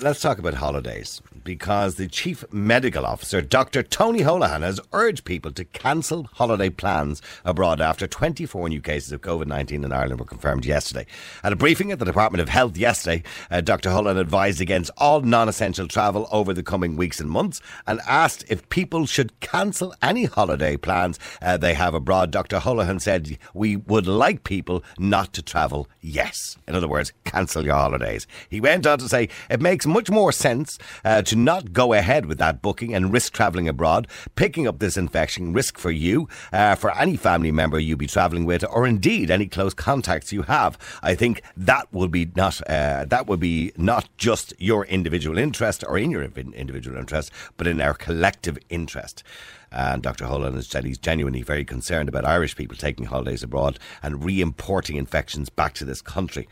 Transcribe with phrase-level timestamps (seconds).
[0.00, 3.82] Let's talk about holidays because the Chief Medical Officer, Dr.
[3.82, 9.22] Tony Holohan, has urged people to cancel holiday plans abroad after 24 new cases of
[9.22, 11.04] COVID 19 in Ireland were confirmed yesterday.
[11.42, 13.90] At a briefing at the Department of Health yesterday, uh, Dr.
[13.90, 18.44] Holohan advised against all non essential travel over the coming weeks and months and asked
[18.48, 22.30] if people should cancel any holiday plans uh, they have abroad.
[22.30, 22.60] Dr.
[22.60, 26.56] Holohan said, We would like people not to travel, yes.
[26.68, 28.28] In other words, cancel your holidays.
[28.48, 32.26] He went on to say, It makes much more sense uh, to not go ahead
[32.26, 36.74] with that booking and risk travelling abroad, picking up this infection, risk for you, uh,
[36.74, 40.78] for any family member you be travelling with, or indeed any close contacts you have.
[41.02, 45.84] I think that will be not uh, that would be not just your individual interest
[45.86, 49.22] or in your individual interest, but in our collective interest.
[49.70, 50.24] And Dr.
[50.24, 54.40] Holohan has said he's genuinely very concerned about Irish people taking holidays abroad and re
[54.40, 56.48] importing infections back to this country.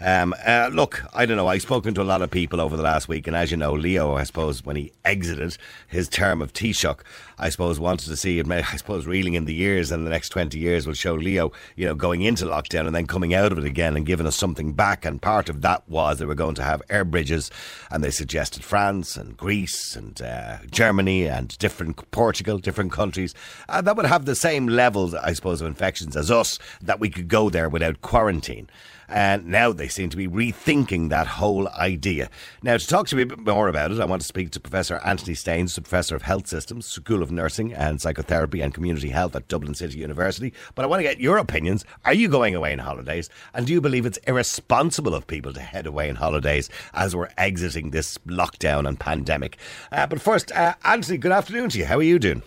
[0.00, 1.48] Um, uh, look, I don't know.
[1.48, 3.72] I've spoken to a lot of people over the last week, and as you know,
[3.72, 5.56] Leo, I suppose, when he exited
[5.88, 7.00] his term of Taoiseach,
[7.36, 8.48] I suppose wanted to see it.
[8.48, 11.84] I suppose reeling in the years, and the next twenty years will show Leo, you
[11.84, 14.72] know, going into lockdown and then coming out of it again and giving us something
[14.72, 15.04] back.
[15.04, 17.50] And part of that was they were going to have air bridges,
[17.90, 23.34] and they suggested France and Greece and uh, Germany and different Portugal, different countries
[23.68, 27.10] uh, that would have the same levels, I suppose, of infections as us that we
[27.10, 28.68] could go there without quarantine.
[29.08, 32.28] And now they seem to be rethinking that whole idea.
[32.62, 34.60] Now, to talk to me a bit more about it, I want to speak to
[34.60, 39.34] Professor Anthony Staines, Professor of Health Systems, School of Nursing and Psychotherapy and Community Health
[39.34, 40.52] at Dublin City University.
[40.74, 41.84] But I want to get your opinions.
[42.04, 43.30] Are you going away on holidays?
[43.54, 47.30] And do you believe it's irresponsible of people to head away on holidays as we're
[47.38, 49.56] exiting this lockdown and pandemic?
[49.90, 51.86] Uh, but first, uh, Anthony, good afternoon to you.
[51.86, 52.42] How are you doing?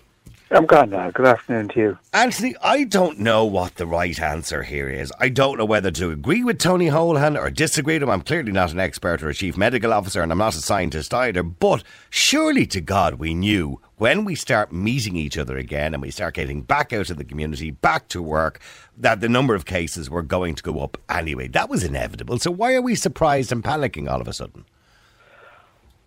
[0.53, 1.09] I'm gone now.
[1.11, 1.97] Good afternoon to you.
[2.11, 5.13] Anthony, I don't know what the right answer here is.
[5.17, 8.09] I don't know whether to agree with Tony Holohan or disagree with him.
[8.09, 11.13] I'm clearly not an expert or a chief medical officer, and I'm not a scientist
[11.13, 11.41] either.
[11.41, 16.11] But surely to God, we knew when we start meeting each other again and we
[16.11, 18.59] start getting back out of the community, back to work,
[18.97, 21.47] that the number of cases were going to go up anyway.
[21.47, 22.39] That was inevitable.
[22.39, 24.65] So why are we surprised and panicking all of a sudden?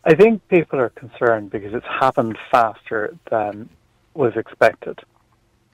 [0.04, 3.70] I think people are concerned because it's happened faster than
[4.14, 5.00] was expected.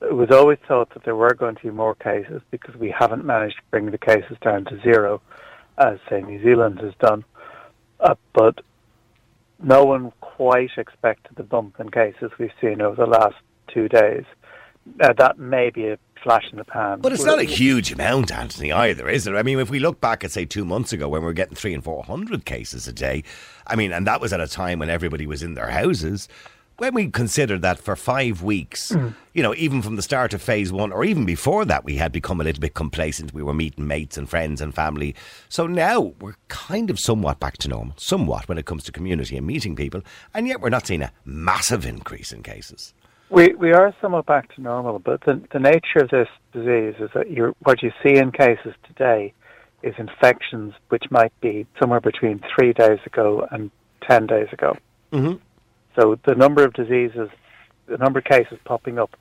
[0.03, 3.25] It was always thought that there were going to be more cases because we haven't
[3.25, 5.21] managed to bring the cases down to zero,
[5.77, 7.25] as say New Zealand has done.
[8.01, 8.61] Uh, but
[9.63, 13.37] no one quite expected the bump in cases we've seen over the last
[13.69, 14.25] two days.
[15.01, 17.01] Uh, that may be a flash in the pan.
[17.01, 19.35] But it's not a huge amount, Anthony, either, is it?
[19.35, 21.55] I mean, if we look back at, say, two months ago when we were getting
[21.55, 23.23] three and 400 cases a day,
[23.67, 26.29] I mean, and that was at a time when everybody was in their houses
[26.81, 29.15] when we consider that for five weeks, mm.
[29.35, 32.11] you know, even from the start of phase one, or even before that, we had
[32.11, 33.35] become a little bit complacent.
[33.35, 35.15] We were meeting mates and friends and family.
[35.51, 39.37] So now we're kind of somewhat back to normal, somewhat when it comes to community
[39.37, 40.01] and meeting people,
[40.33, 42.95] and yet we're not seeing a massive increase in cases.
[43.29, 47.11] We we are somewhat back to normal, but the the nature of this disease is
[47.15, 49.35] that you what you see in cases today
[49.83, 53.71] is infections which might be somewhere between three days ago and
[54.09, 54.79] ten days ago.
[55.13, 55.37] Mm-hmm.
[55.97, 57.29] So the number of diseases,
[57.87, 59.17] the number of cases popping up,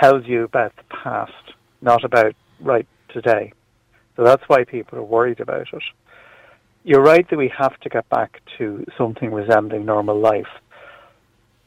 [0.00, 1.32] tells you about the past,
[1.80, 3.52] not about right today.
[4.16, 5.82] So that's why people are worried about it.
[6.84, 10.48] You're right that we have to get back to something resembling normal life,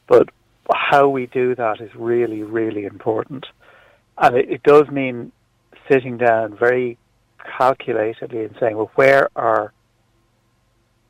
[0.06, 0.28] but
[0.72, 3.46] how we do that is really, really important.
[4.18, 5.32] And it, it does mean
[5.90, 6.98] sitting down very
[7.58, 9.72] calculatedly and saying, well, where are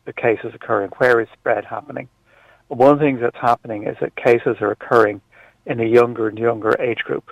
[0.05, 0.91] the cases occurring?
[0.99, 2.09] Where is spread happening?
[2.69, 5.21] One of the things that's happening is that cases are occurring
[5.67, 7.31] in a younger and younger age group,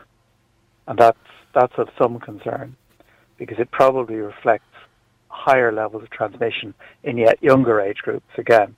[0.86, 1.18] and that's
[1.54, 2.76] that's of some concern
[3.38, 4.64] because it probably reflects
[5.28, 8.26] higher levels of transmission in yet younger age groups.
[8.38, 8.76] Again,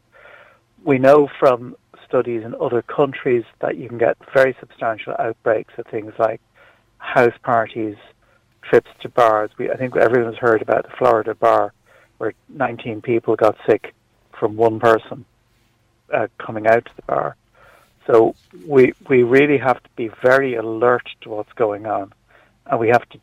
[0.85, 1.77] we know from
[2.07, 6.41] studies in other countries that you can get very substantial outbreaks of things like
[6.99, 7.97] house parties,
[8.63, 9.51] trips to bars.
[9.59, 11.73] We, I think everyone's heard about the Florida bar
[12.19, 13.93] where 19 people got sick
[14.39, 15.25] from one person
[16.13, 17.37] uh, coming out to the bar.
[18.07, 18.35] So
[18.67, 22.13] we we really have to be very alert to what's going on,
[22.67, 23.19] and we have to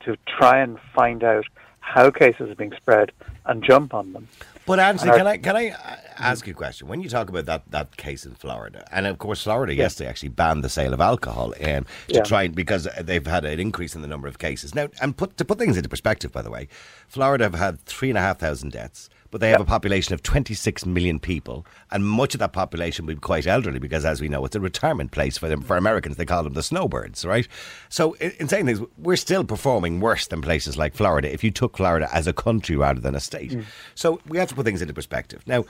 [0.00, 1.44] to try and find out
[1.80, 3.10] how cases are being spread
[3.46, 4.28] and jump on them.
[4.68, 5.74] But Anthony, can I can I
[6.18, 6.88] ask you a question?
[6.88, 9.84] When you talk about that, that case in Florida, and of course Florida yeah.
[9.84, 12.22] yesterday actually banned the sale of alcohol um, to yeah.
[12.22, 14.88] try because they've had an increase in the number of cases now.
[15.00, 16.68] And put to put things into perspective, by the way,
[17.08, 20.22] Florida have had three and a half thousand deaths, but they have a population of
[20.22, 24.28] 26 million people, and much of that population will be quite elderly because, as we
[24.28, 25.62] know, it's a retirement place for them.
[25.62, 27.46] For Americans, they call them the snowbirds, right?
[27.88, 31.50] So, in, in saying things, we're still performing worse than places like Florida if you
[31.50, 33.52] took Florida as a country rather than a state.
[33.52, 33.64] Mm.
[33.94, 35.42] So, we have to put things into perspective.
[35.46, 35.64] Now,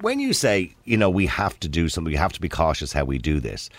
[0.00, 2.92] when you say, you know, we have to do something, we have to be cautious
[2.92, 3.70] how we do this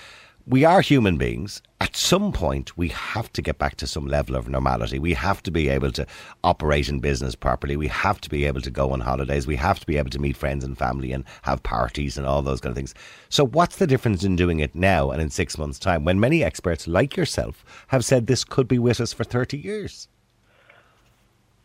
[0.50, 1.62] we are human beings.
[1.89, 5.00] At some point, we have to get back to some level of normality.
[5.00, 6.06] We have to be able to
[6.44, 7.75] operate in business properly.
[7.75, 9.47] We have to be able to go on holidays.
[9.47, 12.44] We have to be able to meet friends and family and have parties and all
[12.44, 12.94] those kind of things.
[13.30, 16.44] So, what's the difference in doing it now and in six months' time when many
[16.44, 20.07] experts, like yourself, have said this could be with us for 30 years?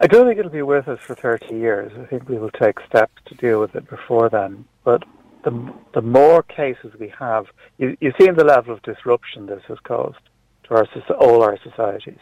[0.01, 1.93] I don't think it'll be with us for 30 years.
[2.01, 4.65] I think we will take steps to deal with it before then.
[4.85, 5.03] But
[5.45, 7.47] the, the more cases we have,
[7.79, 10.19] you, you've seen the level of disruption this has caused
[10.65, 10.87] to our,
[11.21, 12.19] all our societies.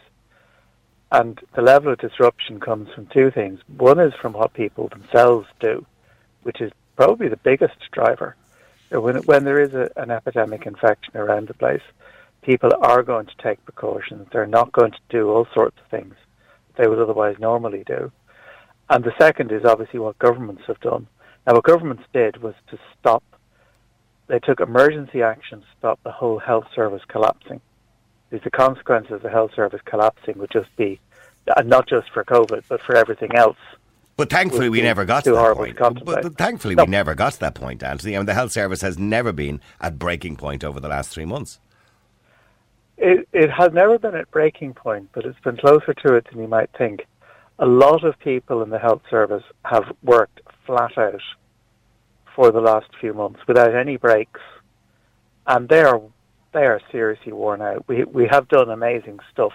[1.11, 3.59] And the level of disruption comes from two things.
[3.77, 5.85] One is from what people themselves do,
[6.41, 8.35] which is probably the biggest driver.
[8.89, 11.81] When, when there is a, an epidemic infection around the place,
[12.41, 14.27] people are going to take precautions.
[14.31, 16.15] They're not going to do all sorts of things
[16.77, 18.11] they would otherwise normally do.
[18.89, 21.07] And the second is obviously what governments have done.
[21.45, 23.23] Now, what governments did was to stop,
[24.27, 27.61] they took emergency action to stop the whole health service collapsing.
[28.29, 30.99] Because the consequences of the health service collapsing would just be,
[31.55, 33.57] and not just for COVID, but for everything else.
[34.15, 35.77] But thankfully, we never got to that point.
[35.77, 36.83] But, but, thankfully, no.
[36.83, 38.15] we never got to that point, Anthony.
[38.15, 41.25] I mean, the health service has never been at breaking point over the last three
[41.25, 41.59] months.
[42.97, 46.39] It, it has never been at breaking point, but it's been closer to it than
[46.39, 47.07] you might think.
[47.57, 51.21] A lot of people in the health service have worked flat out
[52.35, 54.41] for the last few months without any breaks,
[55.47, 56.01] and they are
[56.53, 57.87] they are seriously worn out.
[57.87, 59.53] We we have done amazing stuff.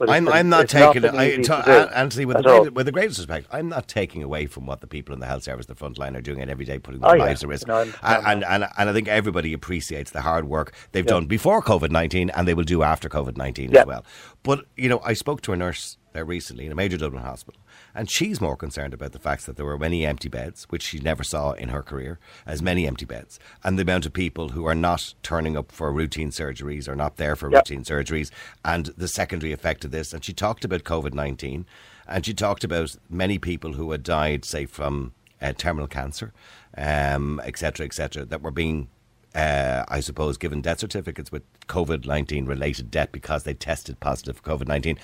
[0.00, 1.14] I'm, been, I'm not taking it.
[1.14, 4.66] I, to, Anthony, with the, great, with the greatest respect, I'm not taking away from
[4.66, 6.78] what the people in the health service, the front line, are doing it every day,
[6.78, 7.46] putting their oh, lives yeah.
[7.46, 7.66] at risk.
[7.66, 11.12] No, and, and, and, and, I think everybody appreciates the hard work they've yeah.
[11.12, 13.80] done before COVID 19 and they will do after COVID 19 yeah.
[13.80, 14.04] as well.
[14.42, 17.60] But, you know, I spoke to a nurse recently in a major Dublin hospital
[17.96, 20.98] and she's more concerned about the fact that there were many empty beds, which she
[20.98, 24.66] never saw in her career, as many empty beds, and the amount of people who
[24.66, 27.60] are not turning up for routine surgeries or not there for yep.
[27.60, 28.30] routine surgeries,
[28.64, 30.12] and the secondary effect of this.
[30.12, 31.64] And she talked about COVID 19,
[32.06, 36.32] and she talked about many people who had died, say, from uh, terminal cancer,
[36.76, 38.88] etc., um, etc., et that were being
[39.36, 44.38] uh, I suppose, given death certificates with COVID 19 related death because they tested positive
[44.38, 44.98] for COVID 19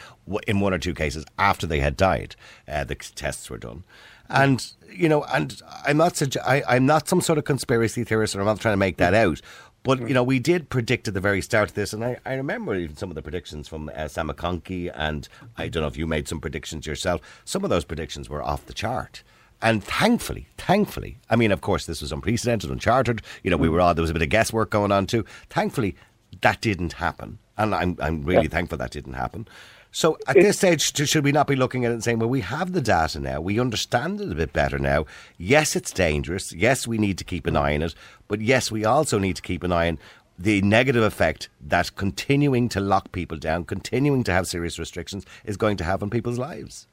[0.49, 2.35] in one or two cases after they had died.
[2.67, 3.85] Uh, the tests were done.
[4.31, 8.41] And, you know, and I'm not, I, I'm not some sort of conspiracy theorist, or
[8.41, 9.43] I'm not trying to make that out.
[9.83, 12.35] But you know, we did predict at the very start of this, and I, I
[12.35, 15.99] remember even some of the predictions from uh, Sam McConkey, and I don't know if
[15.99, 17.21] you made some predictions yourself.
[17.45, 19.23] Some of those predictions were off the chart.
[19.63, 23.23] And thankfully, thankfully, I mean, of course, this was unprecedented, uncharted.
[23.45, 23.73] You know, we mm.
[23.73, 25.25] were all, there was a bit of guesswork going on too.
[25.49, 25.95] Thankfully,
[26.41, 27.39] that didn't happen.
[27.57, 28.49] And I'm, I'm really yeah.
[28.49, 29.47] thankful that didn't happen.
[29.95, 32.41] So at this stage, should we not be looking at it and saying, well, we
[32.41, 35.05] have the data now, we understand it a bit better now.
[35.37, 36.53] Yes, it's dangerous.
[36.53, 37.95] Yes, we need to keep an eye on it.
[38.27, 39.99] But yes, we also need to keep an eye on
[40.39, 45.59] the negative effect that continuing to lock people down, continuing to have serious restrictions is
[45.59, 46.87] going to have on people's lives.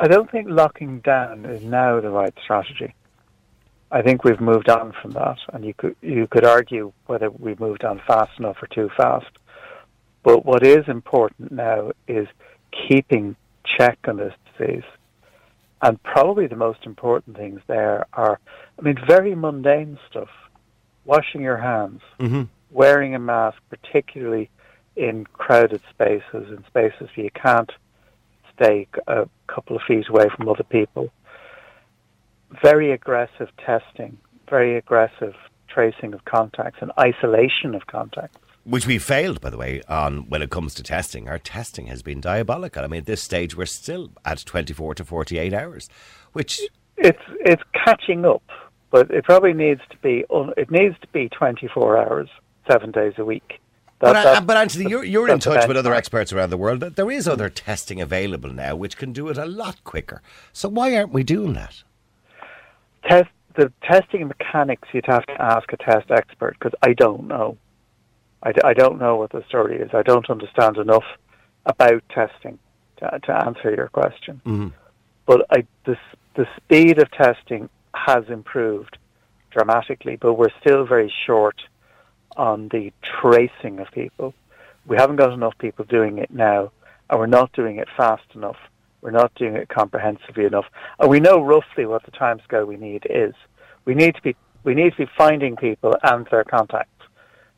[0.00, 2.94] I don't think locking down is now the right strategy.
[3.92, 7.60] I think we've moved on from that, and you could you could argue whether we've
[7.60, 9.30] moved on fast enough or too fast.
[10.22, 12.26] But what is important now is
[12.88, 14.84] keeping check on this disease.
[15.82, 18.38] And probably the most important things there are,
[18.78, 20.28] I mean, very mundane stuff.
[21.04, 22.42] Washing your hands, mm-hmm.
[22.70, 24.50] wearing a mask, particularly
[24.96, 27.72] in crowded spaces, in spaces where you can't
[28.60, 31.10] stay a couple of feet away from other people.
[32.62, 35.34] Very aggressive testing, very aggressive
[35.68, 38.36] tracing of contacts and isolation of contacts.
[38.64, 41.28] Which we failed, by the way, on when it comes to testing.
[41.28, 42.84] Our testing has been diabolical.
[42.84, 45.88] I mean, at this stage, we're still at 24 to 48 hours,
[46.32, 46.60] which
[46.96, 48.42] it's it's catching up,
[48.90, 50.24] but it probably needs to be
[50.56, 52.28] it needs to be 24 hours,
[52.70, 53.59] seven days a week.
[54.00, 56.80] That, but, uh, but Anthony, you're, you're in touch with other experts around the world.
[56.80, 60.22] There is other testing available now which can do it a lot quicker.
[60.54, 61.82] So why aren't we doing that?
[63.06, 64.88] Test the testing mechanics.
[64.92, 67.58] You'd have to ask a test expert because I don't know.
[68.42, 69.90] I, I don't know what the story is.
[69.92, 71.04] I don't understand enough
[71.66, 72.58] about testing
[72.98, 74.40] to, to answer your question.
[74.46, 74.68] Mm-hmm.
[75.26, 75.96] But I, the
[76.36, 78.96] the speed of testing has improved
[79.50, 81.60] dramatically, but we're still very short
[82.40, 84.32] on the tracing of people.
[84.86, 86.72] We haven't got enough people doing it now,
[87.10, 88.56] and we're not doing it fast enough
[89.02, 90.66] We're not doing it comprehensively enough,
[90.98, 93.34] and we know roughly what the timescale we need is.
[93.84, 97.02] We need to be we need to be finding people and their contacts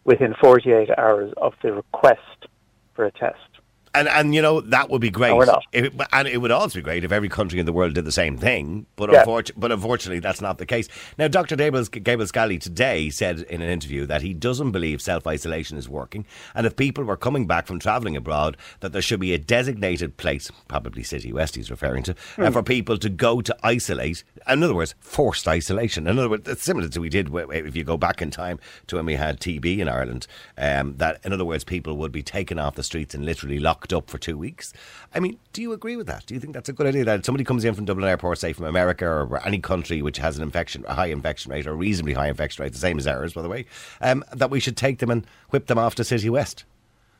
[0.04, 2.46] within 48 hours of the request
[2.94, 3.51] for a test.
[3.94, 5.32] And and you know that would be great.
[5.36, 5.60] No.
[5.72, 8.12] If- and it would also be great if every country in the world did the
[8.12, 8.86] same thing.
[8.96, 9.18] But Yeah.
[9.20, 10.88] unfortunately, but unfortunately, that's not the case.
[11.18, 11.56] Now, Dr.
[11.56, 15.90] Gabriel, Gabriel Scally today said in an interview that he doesn't believe self isolation is
[15.90, 19.38] working, and if people were coming back from travelling abroad, that there should be a
[19.38, 22.48] designated place, probably City West, he's referring to, Hmm.
[22.50, 24.24] for people to go to isolate.
[24.48, 26.06] In other words, forced isolation.
[26.06, 28.96] In other words, it's similar to we did if you go back in time to
[28.96, 30.26] when we had TB in Ireland.
[30.56, 33.81] Um, that in other words, people would be taken off the streets and literally locked
[33.90, 34.74] up for two weeks.
[35.14, 36.26] I mean, do you agree with that?
[36.26, 38.52] Do you think that's a good idea that somebody comes in from Dublin Airport, say
[38.52, 42.12] from America or any country which has an infection, a high infection rate or reasonably
[42.12, 43.64] high infection rate, the same as ours, by the way,
[44.02, 46.64] um, that we should take them and whip them off to City West?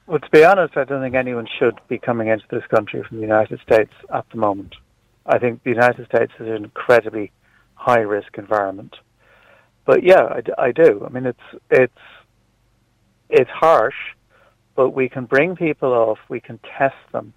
[0.06, 3.16] Well, to be honest, I don't think anyone should be coming into this country from
[3.16, 4.74] the United States at the moment.
[5.24, 7.30] I think the United States is an incredibly
[7.74, 8.96] high risk environment.
[9.84, 11.04] But yeah, I do.
[11.04, 11.92] I mean, it's it's
[13.28, 13.96] it's harsh,
[14.74, 16.18] but we can bring people off.
[16.28, 17.32] We can test them.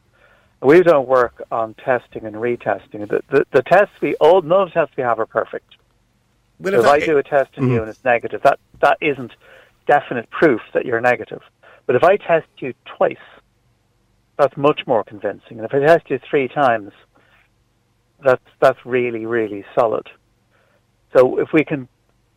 [0.62, 3.08] We don't work on testing and retesting.
[3.08, 5.76] The, the, the tests we all none of the tests we have are perfect.
[6.60, 7.82] Well, So if I that- do a test on you mm-hmm.
[7.82, 9.34] and it's negative, that that isn't
[9.86, 11.42] definite proof that you're negative.
[11.86, 13.18] But if I test you twice,
[14.38, 15.60] that's much more convincing.
[15.60, 16.92] And if I test you three times,
[18.24, 20.10] that's that's really really solid.
[21.16, 21.88] So if we can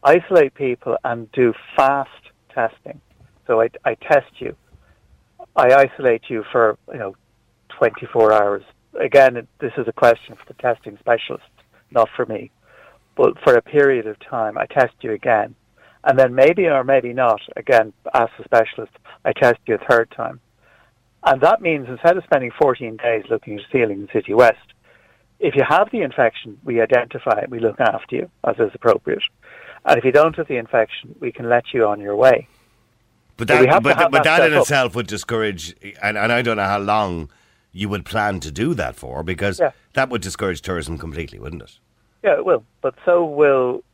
[0.05, 2.11] isolate people and do fast
[2.50, 3.00] testing,
[3.47, 4.55] so I, I test you,
[5.59, 7.17] I isolate you for you know
[7.79, 8.62] 24 hours.
[8.99, 11.45] Again, this is a question for the testing specialist,
[11.91, 12.50] not for me
[13.19, 15.57] but for a period of time, I test you again.
[16.05, 18.93] And then maybe or maybe not, again, ask the specialist,
[19.25, 20.41] I test you a third time.
[21.25, 24.73] And that means instead of spending 14 days looking at ceiling in City West,
[25.41, 29.23] if you have the infection, we identify it, we look after you as is appropriate.
[29.85, 32.47] And if you don't have the infection, we can let you on your way.
[33.38, 34.62] But that, but, but that that in up.
[34.62, 37.30] itself would discourage, and, and I don't know how long
[37.73, 39.71] you would plan to do that for, because Yeah.
[39.95, 41.78] that would discourage tourism completely, wouldn't it?
[42.25, 42.64] Yeah, it will.
[42.83, 43.85] But so will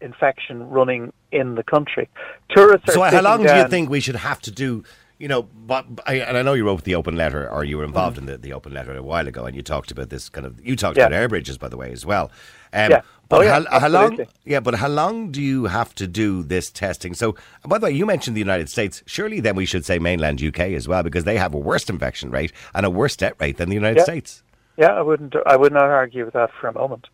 [0.00, 2.08] infection running in the country.
[2.50, 4.82] Tourists are So, how long do you think we should have to do?
[5.18, 7.84] You know, but I, and I know you wrote the open letter, or you were
[7.84, 8.28] involved mm-hmm.
[8.28, 10.60] in the, the open letter a while ago, and you talked about this kind of.
[10.60, 11.06] You talked Yeah.
[11.06, 12.32] about air bridges, by the way, as well.
[12.72, 13.00] Um, Yeah.
[13.28, 14.24] But Oh, yeah, how, how long?
[14.44, 17.12] Yeah, but how long do you have to do this testing?
[17.12, 17.34] So,
[17.66, 19.02] by the way, you mentioned the United States.
[19.04, 22.30] Surely, then we should say mainland UK as well, because they have a worse infection
[22.30, 24.04] rate and a worse death rate than the United Yeah.
[24.04, 24.44] States.
[24.76, 25.34] Yeah, I wouldn't.
[25.44, 27.08] I would not argue with that for a moment.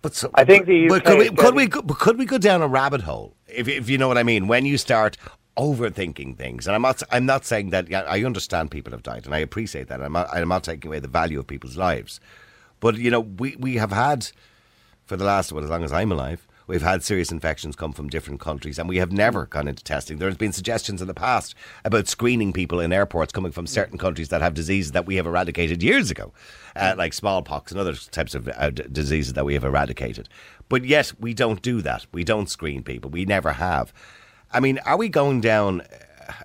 [0.00, 2.38] But so, I think the UK could we could we getting- go, could we go
[2.38, 4.48] down a rabbit hole if if you know what I mean?
[4.48, 5.18] When you start
[5.58, 7.88] overthinking things, and I'm not I'm not saying that.
[7.90, 10.00] Yeah, I understand people have died, and I appreciate that.
[10.02, 12.20] I'm not, I'm not taking away the value of people's lives,
[12.80, 14.28] but you know we we have had
[15.12, 16.48] for the last well, as long as I'm alive.
[16.66, 20.16] We've had serious infections come from different countries, and we have never gone into testing.
[20.16, 21.54] There's been suggestions in the past
[21.84, 25.26] about screening people in airports coming from certain countries that have diseases that we have
[25.26, 26.32] eradicated years ago,
[26.76, 30.30] uh, like smallpox and other types of uh, d- diseases that we have eradicated.
[30.70, 32.06] But yet, we don't do that.
[32.10, 33.10] We don't screen people.
[33.10, 33.92] We never have.
[34.50, 35.82] I mean, are we going down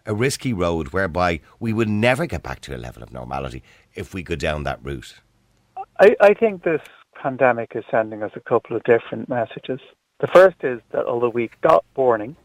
[0.06, 3.64] a risky road whereby we would never get back to a level of normality
[3.96, 5.22] if we go down that route?
[6.02, 6.82] I, I think this
[7.22, 9.80] pandemic is sending us a couple of different messages.
[10.20, 12.36] The first is that although we got warning,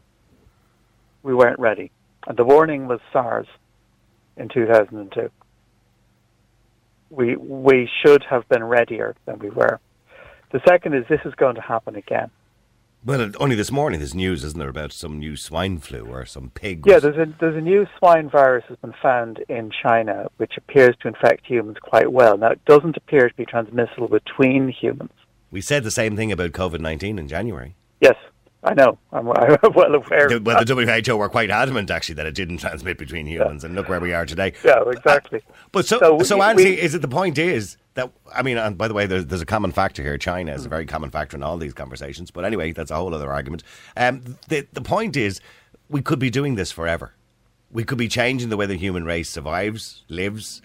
[1.23, 1.91] we weren't ready.
[2.27, 3.47] And the warning was SARS
[4.37, 5.29] in 2002.
[7.09, 9.79] We, we should have been readier than we were.
[10.51, 12.29] The second is this is going to happen again.
[13.05, 16.51] Well, only this morning there's news, isn't there, about some new swine flu or some
[16.51, 16.85] pig.
[16.85, 20.95] Yeah, there's a, there's a new swine virus has been found in China, which appears
[21.01, 22.37] to infect humans quite well.
[22.37, 25.11] Now, it doesn't appear to be transmissible between humans.
[25.51, 27.75] We said the same thing about COVID 19 in January.
[27.99, 28.15] Yes,
[28.63, 28.97] I know.
[29.11, 30.29] I'm, I'm well aware.
[30.29, 33.75] The- well, the WHO were quite adamant, actually, that it didn't transmit between humans, and
[33.75, 34.53] look where we are today.
[34.63, 35.41] Yeah, exactly.
[35.71, 38.57] But so, So so, we- Anthony, we- is it the point is that I mean,
[38.57, 40.17] and by the way, there's, there's a common factor here.
[40.17, 42.31] China is a very common factor in all these conversations.
[42.31, 43.63] But anyway, that's a whole other argument.
[43.97, 45.41] Um, the the point is,
[45.89, 47.13] we could be doing this forever.
[47.69, 50.61] We could be changing the way the human race survives, lives,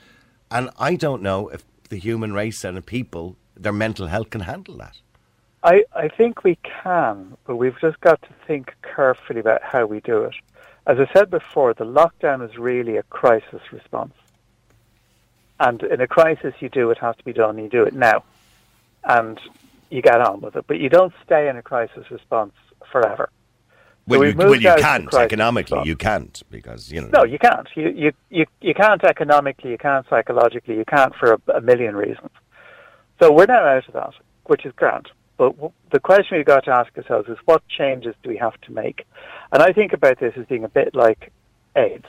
[0.51, 4.43] and I don't know if the human race and the people, their mental health, can
[4.43, 4.99] handle that.
[5.63, 10.01] I, I think we can, but we've just got to think carefully about how we
[10.01, 10.35] do it.
[10.87, 14.15] As I said before, the lockdown is really a crisis response.
[15.61, 18.23] And in a crisis, you do what has to be done, you do it now.
[19.05, 19.41] And
[19.91, 20.67] you get on with it.
[20.67, 22.53] But you don't stay in a crisis response
[22.91, 23.29] forever.
[24.07, 25.77] Well, we've you, well, you out of the can't economically.
[25.77, 25.89] response.
[25.89, 27.09] You can't because you know.
[27.13, 27.69] No, you can't.
[27.75, 31.95] You, you, you, you can't economically, you can't psychologically, you can't for a, a million
[31.95, 32.31] reasons.
[33.21, 34.15] So we're now out of that,
[34.47, 35.11] which is grand.
[35.39, 35.55] But
[35.93, 39.07] the question we've got to ask ourselves is what changes do we have to make?
[39.53, 41.33] And I think about this as being a bit like
[41.77, 42.05] AIDS.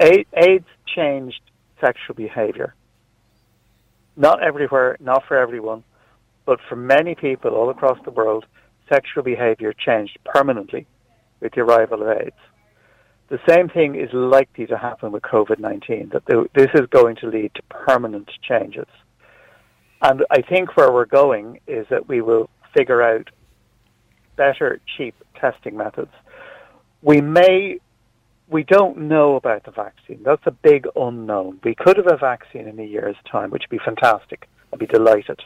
[0.00, 1.40] AIDS changed
[1.80, 2.74] sexual behavior.
[4.16, 5.82] Not everywhere, not for everyone,
[6.46, 8.46] but for many people all across the world,
[8.88, 10.86] sexual behavior changed permanently
[11.40, 12.36] with the arrival of AIDS.
[13.28, 17.52] The same thing is likely to happen with COVID-19, that this is going to lead
[17.54, 18.86] to permanent changes.
[20.02, 23.28] And I think where we're going is that we will figure out
[24.36, 26.10] better, cheap testing methods.
[27.02, 27.78] We may,
[28.48, 30.22] we don't know about the vaccine.
[30.24, 31.60] That's a big unknown.
[31.62, 34.48] We could have a vaccine in a year's time, which would be fantastic.
[34.72, 35.40] I'd be delighted.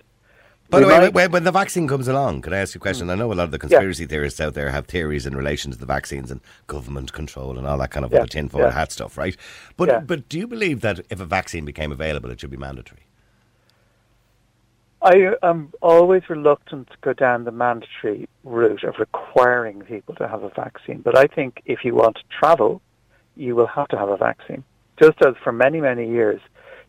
[0.69, 3.07] By the way, might- when, the vaccine comes along, can I ask you a question?
[3.07, 3.13] Mm.
[3.13, 5.79] I know a lot of the conspiracy theorists out there have theories in relation to
[5.79, 8.73] the vaccines and government control and all that kind of Yeah, other tinfoil yeah.
[8.73, 9.37] hat stuff, right?
[9.77, 10.01] But Yeah.
[10.01, 13.06] but do you believe that if a vaccine became available, it should be mandatory?
[15.07, 20.43] I am always reluctant to go down the mandatory route of requiring people to have
[20.43, 21.01] a vaccine.
[21.01, 22.83] But I think if you want to travel,
[23.37, 24.65] you will have to have a vaccine.
[25.01, 26.41] Just as for many, many years,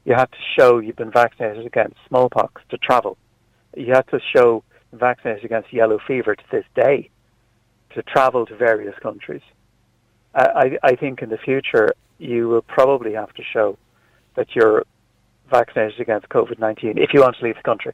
[0.04, 3.20] you had to show you've been vaccinated against smallpox to travel.
[3.76, 7.12] You had to show vaccinated against yellow fever to this day
[7.94, 9.44] to travel to various countries.
[10.34, 10.48] I,
[10.84, 13.78] I I think in the future, you will probably have to show
[14.34, 14.86] that you're
[15.52, 17.94] vaccinated against COVID-19 if you want to leave the country.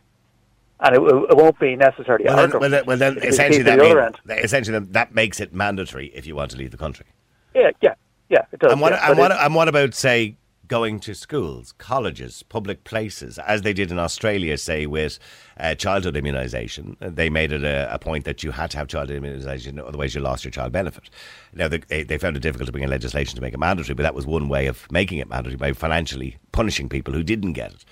[0.85, 3.79] And it, it won't be necessarily Well, then, well, then, well, then essentially that, at
[3.79, 4.43] the other mean, end.
[4.43, 7.05] essentially that makes it mandatory if you want to leave the country.
[7.55, 7.95] Yeah, yeah,
[8.29, 8.73] yeah, it does.
[8.73, 10.35] And what, yeah, and, what, and what about, say,
[10.67, 15.19] going to schools, colleges, public places, as they did in Australia, say, with
[15.57, 16.97] uh, childhood immunisation?
[16.99, 20.21] They made it a, a point that you had to have childhood immunisation, otherwise you
[20.21, 21.09] lost your child benefit.
[21.53, 24.03] Now, they, they found it difficult to bring in legislation to make it mandatory, but
[24.03, 27.71] that was one way of making it mandatory by financially punishing people who didn't get
[27.71, 27.85] it.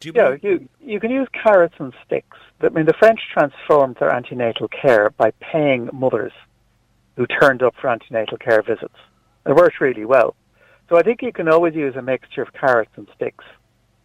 [0.00, 2.36] Do you Yeah, you you can use carrots and sticks.
[2.60, 6.32] I mean, the French transformed their antenatal care by paying mothers
[7.16, 8.94] who turned up for antenatal care visits.
[9.46, 10.36] It worked really well.
[10.88, 13.44] So I think you can always use a mixture of carrots and sticks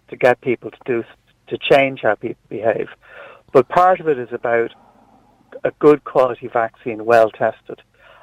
[0.10, 1.04] to get people to do
[1.48, 2.90] to change how people behave.
[3.52, 4.72] But part of it is about
[5.64, 7.82] a good quality vaccine, well tested.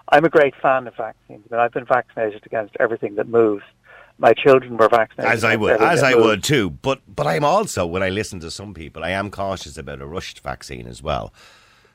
[0.09, 1.45] I'm a great fan of vaccines.
[1.51, 3.63] I mean, I've been vaccinated against everything that moves.
[4.21, 5.33] My children were vaccinated.
[5.33, 6.71] As I would, as I would too.
[6.71, 10.07] But but I'm also when I listen to some people, I am cautious about a
[10.07, 11.33] rushed vaccine as well,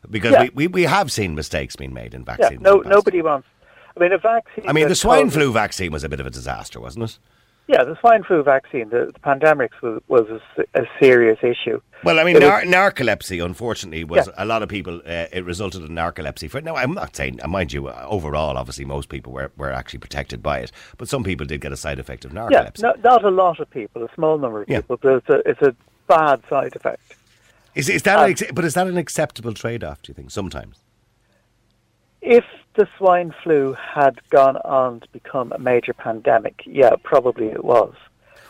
[0.10, 0.42] because Yeah.
[0.44, 2.62] we, we, we have seen mistakes being made in Yeah, vaccines.
[2.62, 3.48] no, in nobody wants.
[3.96, 4.68] I mean, a vaccine.
[4.68, 7.20] I mean, the swine flu vaccine was a bit of a disaster, wasn't it?
[7.68, 11.82] Yeah, the swine flu vaccine, the, the Pandemrix was, was a, a serious issue.
[12.04, 14.34] Well, I mean, It was- narcolepsy, unfortunately, was Yeah.
[14.38, 14.98] a lot of people.
[15.06, 16.48] Uh, it resulted in narcolepsy.
[16.48, 19.72] For now, I'm not saying, uh, mind you, uh, overall, obviously, most people were, were
[19.72, 22.82] actually protected by it, but some people did get a side effect of Yeah, narcolepsy.
[22.84, 24.82] not, not a lot of people, a small number of Yeah.
[24.82, 25.76] people, but it's a, it's a
[26.08, 27.02] bad side effect.
[27.74, 30.04] Is, is that Um, an ex- but is that an acceptable trade-off?
[30.04, 30.84] Do you think sometimes?
[32.22, 37.64] If the swine flu had gone on to become a major pandemic, yeah, probably it
[37.64, 37.94] was.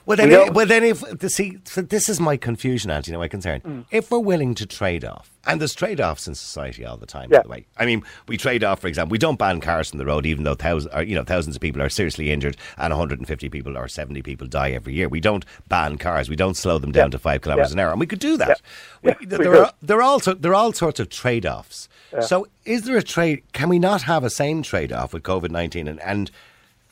[0.06, 3.28] Well then, well then, if see, so this is my confusion, Anthony, you know, my
[3.28, 3.62] concern.
[3.62, 3.86] Mm.
[3.92, 7.30] If we're willing to trade off, and there's trade offs in society all the time,
[7.32, 7.40] Yeah.
[7.40, 7.66] by the way.
[7.78, 10.44] I mean, we trade off, for example, we don't ban cars from the road, even
[10.44, 13.88] though thousands, or, you know, thousands of people are seriously injured and 150 people or
[13.88, 15.08] 70 people die every year.
[15.10, 16.30] We don't ban cars.
[16.30, 17.12] We don't slow them down Yeah.
[17.12, 17.76] to five kilometres Yeah.
[17.76, 18.62] an hour, and we could do that.
[19.02, 21.90] We- there, we are, there are also there are all sorts of trade offs.
[22.22, 23.44] So, is there a trade?
[23.54, 26.32] Can we not have a same trade off with COVID 19 and, and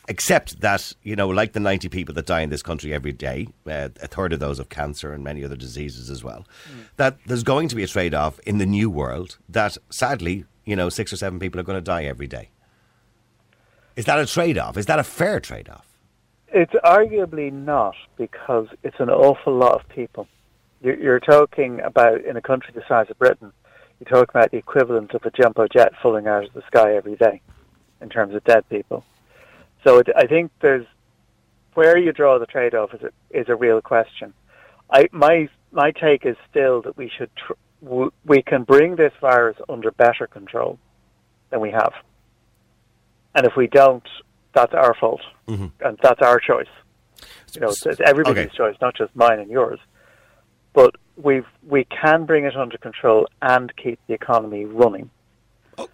[0.09, 3.47] accept that, you know, like the 90 people that die in this country every day,
[3.67, 6.45] uh, a third of those of cancer and many other diseases as well,
[6.97, 10.75] that there's going to be a trade off in the new world that sadly, you
[10.75, 12.49] know, six or seven people are going to die every day.
[13.95, 14.77] Is that a trade off?
[14.77, 15.87] Is that a fair trade off?
[16.47, 20.27] It's arguably not because it's an awful lot of people.
[20.81, 23.51] You're, you're talking about in a country the size of Britain,
[23.99, 27.15] you're talking about the equivalent of a jumbo jet falling out of the sky every
[27.15, 27.41] day
[28.01, 29.03] in terms of dead people.
[29.83, 30.85] So it, I think there's
[31.73, 34.33] where you draw the trade-off is a, is a real question.
[34.91, 39.13] I, my my take is still that we should tr- w- we can bring this
[39.19, 40.77] virus under better control
[41.49, 41.93] than we have,
[43.35, 44.07] and if we don't,
[44.53, 45.67] that's our fault, mm-hmm.
[45.85, 46.67] and that's our choice.
[47.53, 48.57] You know, it's, it's everybody's Okay.
[48.57, 49.79] choice, not just mine and yours.
[50.73, 55.09] But we we can bring it under control and keep the economy running.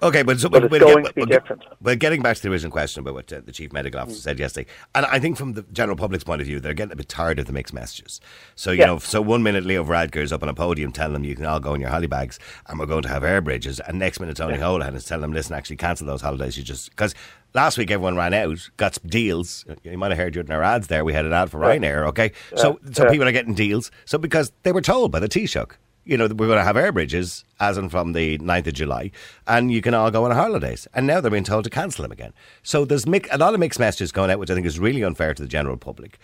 [0.04, 1.64] Okay, but, so, But it's we'll going get, to be different.
[1.82, 4.40] Well, getting back to the original question about what uh, the chief medical officer said
[4.40, 7.08] yesterday, and I think from the general public's point of view, they're getting a bit
[7.10, 8.20] tired of the mixed messages.
[8.56, 8.86] So you Yeah.
[8.88, 11.46] know, so one minute Leo Varadkar is up on a podium telling them you can
[11.46, 14.20] all go in your holly bags, and we're going to have air bridges, and next
[14.20, 16.58] minute Tony Holohan is telling them, listen, actually cancel those holidays.
[16.58, 17.16] You just because
[17.54, 19.66] last week everyone ran out, got deals.
[19.84, 21.06] You might have heard during our ads there.
[21.06, 22.06] We had an ad for Ryanair.
[22.08, 23.12] Okay, so so Yeah.
[23.12, 23.92] people are getting deals.
[24.06, 25.72] So because they were told by the Taoiseach
[26.06, 29.12] you know, we're going to have air bridges as in from the 9th of July,
[29.48, 30.88] and you can all go on holidays.
[30.94, 32.34] And now they're being told to cancel them again.
[32.64, 35.04] So there's mi- a lot of mixed messages going out, which I think is really
[35.04, 36.18] unfair to the general public.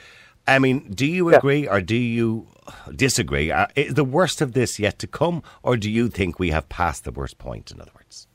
[0.47, 1.37] I mean, do you Yeah.
[1.37, 2.47] agree or do you
[2.95, 3.51] disagree?
[3.75, 7.03] Is the worst of this yet to come, or do you think we have passed
[7.03, 8.27] the worst point, in other words?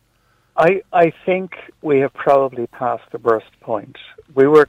[0.57, 3.97] I I think we have probably passed the worst point.
[4.35, 4.69] We were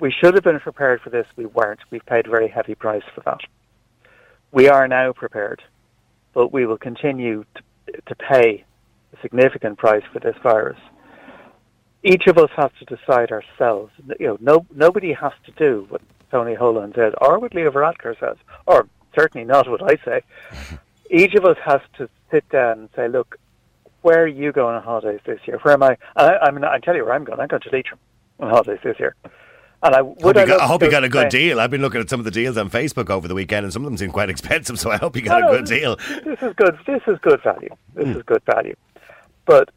[0.00, 1.26] we should have been prepared for this.
[1.36, 1.80] We weren't.
[1.90, 3.40] We've paid a very heavy price for that.
[4.52, 5.62] We are now prepared,
[6.34, 8.64] but we will continue to, to pay
[9.12, 10.78] a significant price for this virus.
[12.02, 13.92] Each of us has to decide ourselves.
[14.20, 18.18] You know, no nobody has to do what Tony Holohan says, or what Leo Varadkar
[18.20, 20.22] says, or certainly not what I say.
[21.10, 23.38] Each of us has to sit down and say, look,
[24.02, 25.58] where are you going on holidays this year?
[25.62, 25.96] Where am I?
[26.16, 27.40] I, I mean, I tell you where I'm going.
[27.40, 27.98] I'm going to Leitrim
[28.40, 29.14] on holidays this year.
[29.84, 31.60] And I would Hope you I got, I hope you got a good deal.
[31.60, 33.82] I've been looking at some of the deals on Facebook over the weekend, and some
[33.84, 34.80] of them seem quite expensive.
[34.80, 35.96] So I hope you got No, a good deal.
[36.24, 36.78] This is good.
[36.86, 37.68] This is good value.
[37.94, 38.16] This Hmm.
[38.16, 38.74] is good value.
[39.44, 39.68] But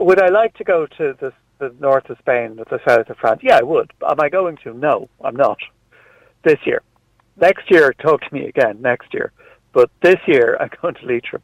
[0.00, 3.40] would I like to go to the, the north of Spain, the south of France?
[3.44, 3.92] Yeah, I would.
[4.06, 4.74] Am I going to?
[4.74, 5.58] No, I'm not.
[6.42, 6.82] This year.
[7.36, 8.82] Next year, talk to me again.
[8.82, 9.30] Next year.
[9.72, 11.42] But this year, I'm going to Leitrim.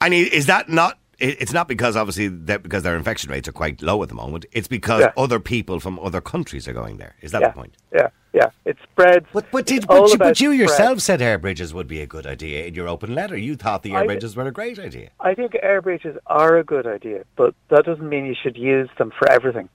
[0.00, 0.96] I mean, is that not?
[1.20, 4.14] It- It's not because obviously that because their infection rates are quite low at the
[4.14, 4.46] moment.
[4.52, 5.12] It's because Yeah.
[5.16, 7.14] other people from other countries are going there.
[7.20, 7.76] Is that yeah, the point?
[7.92, 8.50] yeah, yeah.
[8.64, 9.26] It spreads.
[9.32, 12.26] But but, did, but, you, but you yourself said air bridges would be a good
[12.26, 13.36] idea in your open letter.
[13.36, 15.10] You thought the air I- bridges were a great idea.
[15.20, 18.88] I think air bridges are a good idea, but that doesn't mean you should use
[18.98, 19.68] them for everything.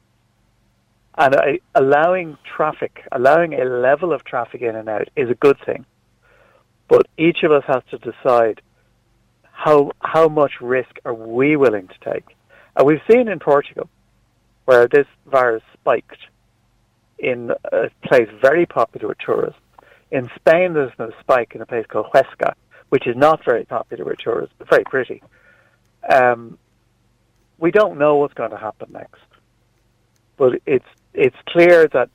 [1.18, 5.58] And I, allowing traffic, allowing a level of traffic in and out is a good
[5.66, 5.86] thing.
[6.88, 8.62] But each of us has to decide
[9.56, 12.26] how how much risk are we willing to take.
[12.76, 13.90] And we've seen in Portugal
[14.66, 16.18] where this virus spiked
[17.18, 19.60] in a place very popular with tourists.
[20.12, 22.54] In Spain, there's no spike in a place called Huesca,
[22.90, 25.24] which is not very popular with tourists, but very pretty.
[26.08, 26.58] Um,
[27.58, 29.22] we don't know what's going to happen next,
[30.38, 32.10] but it's it's clear that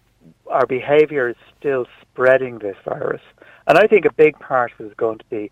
[0.49, 3.23] our behaviour is still spreading this virus,
[3.67, 5.51] and I think a big part of it is going to be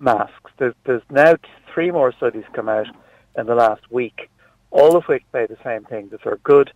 [0.00, 0.50] masks.
[0.58, 1.36] There's, there's now
[1.72, 2.86] three more studies come out
[3.36, 4.30] in the last week,
[4.70, 6.72] all of which say the same thing: that there are good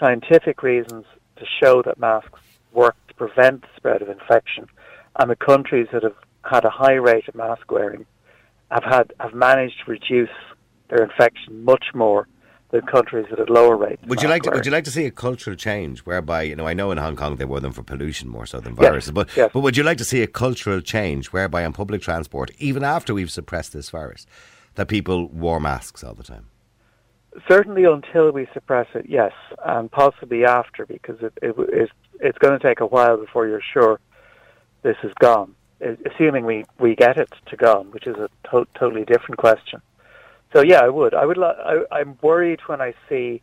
[0.00, 1.04] scientific reasons
[1.36, 2.40] to show that masks
[2.72, 4.66] work to prevent the spread of infection,
[5.18, 8.06] and the countries that have had a high rate of mask wearing
[8.70, 10.30] have had have managed to reduce
[10.88, 12.26] their infection much more
[12.70, 13.98] than countries at a lower rate.
[14.02, 16.54] of Would you like to, would you like to see a cultural change whereby you
[16.56, 18.80] know I know in Hong Kong they wore them for pollution more so than Yes,
[18.82, 19.50] viruses, but yes.
[19.52, 23.14] but would you like to see a cultural change whereby on public transport, even after
[23.14, 24.26] we've suppressed this virus,
[24.74, 26.46] that people wore masks all the time?
[27.46, 29.32] Certainly until we suppress it, yes,
[29.64, 33.62] and possibly after, because it, it, it's, it's going to take a while before you're
[33.62, 34.00] sure
[34.82, 35.54] this is gone.
[35.80, 39.80] Assuming we, we get it to gone, which is a to- totally different question.
[40.52, 41.14] So yeah, I would.
[41.14, 41.36] I would.
[41.36, 43.42] Li- I, I'm worried when I see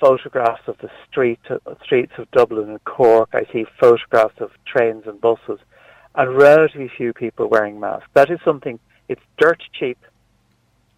[0.00, 1.40] photographs of the street
[1.84, 3.30] streets of Dublin and Cork.
[3.32, 5.60] I see photographs of trains and buses,
[6.14, 8.08] and relatively few people wearing masks.
[8.14, 8.78] That is something.
[9.08, 9.98] It's dirt cheap.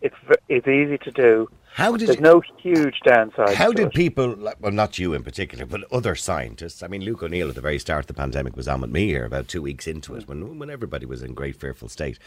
[0.00, 0.16] It's
[0.48, 1.48] it's easy to do.
[1.74, 3.54] How did There's you, no huge downside.
[3.54, 3.94] How did it.
[3.94, 6.82] people, well, not you in particular, but other scientists?
[6.82, 9.06] I mean, Luke O'Neill at the very start of the pandemic was on with me
[9.06, 12.18] here about two weeks into it when, when everybody was in great fearful state.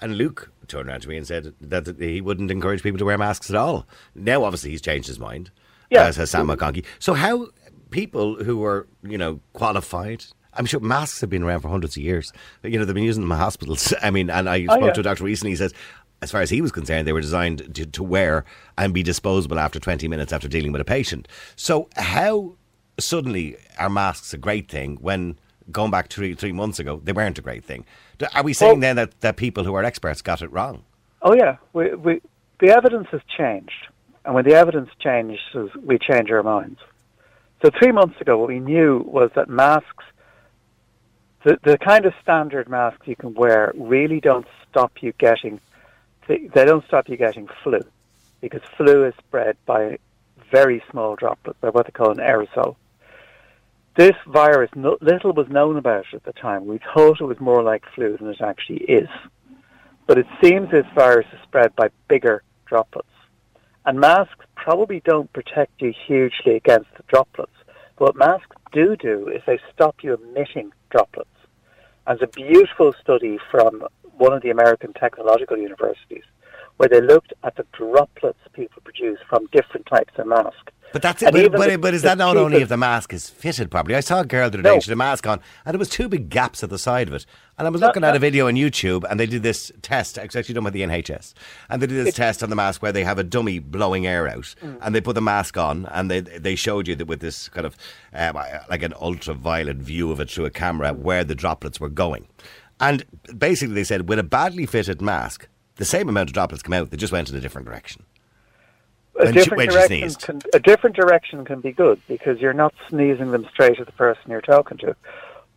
[0.00, 3.18] And Luke turned around to me and said that he wouldn't encourage people to wear
[3.18, 3.86] masks at all.
[4.14, 5.50] Now, obviously, he's changed his mind,
[5.90, 6.04] Yeah.
[6.06, 6.84] as has Sam McConkey.
[6.98, 7.48] So, how
[7.90, 12.02] people who are, you know, qualified, I'm sure masks have been around for hundreds of
[12.02, 12.32] years.
[12.64, 13.94] You know, they've been using them in hospitals.
[14.02, 14.92] I mean, and I oh, spoke Oh, yeah.
[14.92, 15.50] to a doctor recently.
[15.50, 15.72] He says,
[16.20, 18.44] as far as he was concerned, they were designed to, to wear
[18.76, 21.28] and be disposable after 20 minutes after dealing with a patient.
[21.56, 22.56] So, how
[22.98, 25.38] suddenly are masks a great thing when
[25.70, 27.84] going back three three months ago they weren't a great thing?
[28.34, 30.82] Are we saying Well- then that, that people who are experts got it wrong?
[31.22, 32.20] Oh yeah, we, we,
[32.60, 33.88] the evidence has changed,
[34.24, 35.40] and when the evidence changes,
[35.82, 36.78] we change our minds.
[37.62, 40.04] So three months ago, what we knew was that masks,
[41.44, 45.60] the the kind of standard masks you can wear, really don't stop you getting,
[46.28, 47.80] they, don't stop you getting flu,
[48.40, 49.98] because flu is spread by
[50.52, 52.76] very small droplets, by what they call an aerosol.
[53.96, 56.66] This virus, no, little was known about it at the time.
[56.66, 59.08] We thought it was more like flu than it actually is
[60.08, 63.06] but it seems this virus is spread by bigger droplets.
[63.84, 67.52] And masks probably don't protect you hugely against the droplets.
[67.96, 71.28] But what masks do do is they stop you emitting droplets.
[72.06, 73.86] There's a beautiful study from
[74.18, 76.24] one of the American technological universities
[76.76, 80.70] where they looked at the droplets people produce from different types of mask.
[80.92, 81.32] But that's it.
[81.34, 83.94] But, but, the- but is that not only if the mask is fitted properly?
[83.94, 84.80] I saw a girl the other day, No.
[84.80, 87.14] she had a mask on, and there was two big gaps at the side of
[87.14, 87.26] it.
[87.58, 90.16] And I was No, looking at a video on YouTube, and they did this test.
[90.16, 91.34] It's actually done by the NHS,
[91.68, 94.26] and they did this test on the mask where they have a dummy blowing air
[94.28, 94.78] out, Mm.
[94.80, 97.66] and they put the mask on, and they they showed you that with this kind
[97.66, 97.76] of
[98.14, 98.36] um,
[98.70, 102.28] like an ultraviolet view of it through a camera where the droplets were going,
[102.80, 103.04] and
[103.36, 106.90] basically they said with a badly fitted mask, the same amount of droplets come out,
[106.90, 108.04] they just went in a different direction.
[109.18, 113.46] a different direction can a different direction can be good because you're not sneezing them
[113.52, 114.94] straight at the person you're talking to.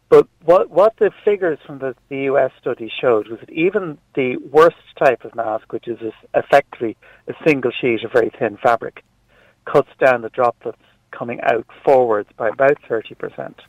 [0.09, 4.37] But what what the figures from the, the US study showed was that even the
[4.37, 5.99] worst type of mask, which is
[6.33, 9.03] effectively a single sheet of very thin fabric,
[9.65, 10.81] cuts down the droplets
[11.11, 13.61] coming out forwards by about thirty percent.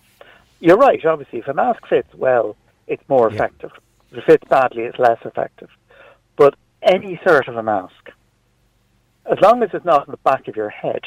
[0.59, 1.05] You're right.
[1.05, 3.35] Obviously, if a mask fits well, it's more Yeah.
[3.37, 3.71] effective.
[4.11, 5.69] If it fits badly, it's less effective.
[6.37, 8.11] But any sort of a mask,
[9.31, 11.03] as long as it's not in the back of your head,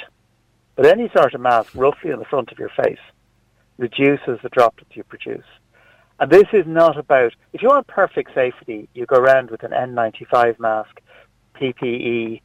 [0.76, 3.00] but any sort of mask roughly in the front of your face
[3.78, 5.46] reduces the droplets you produce.
[6.20, 9.72] And this is not about, if you want perfect safety, you go around with an
[9.72, 11.02] N95 mask,
[11.60, 12.42] PPE,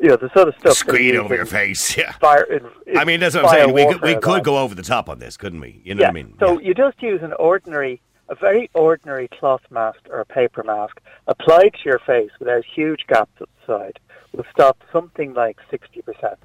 [0.00, 0.74] you know, the sort of stuff.
[0.76, 2.12] Screen you over your face, yeah.
[2.12, 3.72] Fire, in, in I mean, that's what I'm saying.
[3.72, 5.80] We could, we could go over the top on this, couldn't we?
[5.84, 6.06] You know yeah.
[6.08, 6.34] what I mean?
[6.40, 6.66] So Yeah.
[6.68, 8.00] you just use an ordinary,
[8.32, 13.04] a very ordinary cloth mask or a paper mask applied to your face without huge
[13.06, 13.98] gaps at the side
[14.32, 16.36] will stop something like 60%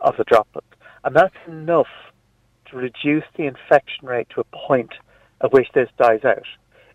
[0.00, 0.66] of the droplets.
[1.04, 1.86] And that's enough
[2.66, 4.90] to reduce the infection rate to a point
[5.40, 6.42] at which this dies out.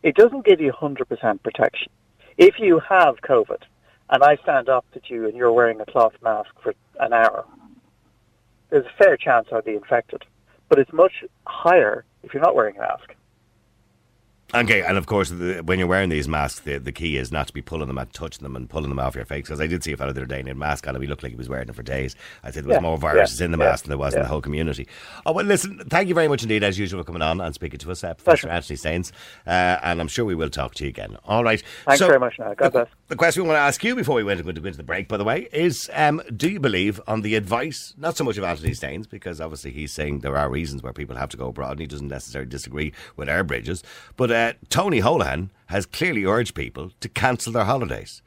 [0.04, 1.92] It doesn't give you 100% protection.
[2.38, 3.64] If you have COVID
[4.10, 7.46] and I stand opposite you and you're wearing a cloth mask for an hour,
[8.70, 10.26] there's a fair chance I'll be infected.
[10.68, 13.16] But it's much higher if you're not wearing a mask.
[14.56, 17.48] Okay, and of course, the, when you're wearing these masks, the, the key is not
[17.48, 19.44] to be pulling them and touching them and pulling them off your face.
[19.44, 21.08] Because I did see a fellow the other day in a mask on, and he
[21.10, 22.16] looked like he was wearing it for days.
[22.44, 24.14] I said there was Yeah, more viruses yeah, in the yeah, mask than there was
[24.14, 24.88] in the whole community.
[25.26, 27.80] Oh, well, listen, thank you very much indeed, as usual, for coming on and speaking
[27.80, 28.50] to us, uh, Professor Pleasure.
[28.50, 29.12] Anthony Staines.
[29.48, 31.18] Uh, and I'm sure we will talk to you again.
[31.26, 31.64] All right.
[31.86, 32.54] Thanks So, very much, now.
[32.54, 32.88] God the, bless.
[33.08, 35.08] the question we want to ask you before we went to go into the break,
[35.08, 38.44] by the way, is um, do you believe on the advice, not so much of
[38.44, 41.72] Anthony Staines, because obviously he's saying there are reasons where people have to go abroad
[41.72, 43.84] and he doesn't necessarily disagree with air bridges,
[44.18, 48.22] but uh, Tony Holohan has clearly urged people to cancel their holidays.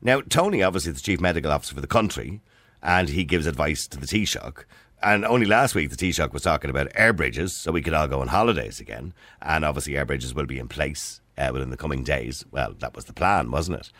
[0.00, 2.40] Now, Tony, obviously, the chief medical officer for the country,
[2.82, 4.64] and he gives advice to the Taoiseach.
[5.02, 8.08] And only last week, the Taoiseach was talking about air bridges, so we could all
[8.08, 9.14] go on holidays again.
[9.40, 12.44] And obviously, air bridges will be in place uh, within the coming days.
[12.50, 13.92] Well, that was the plan, wasn't it?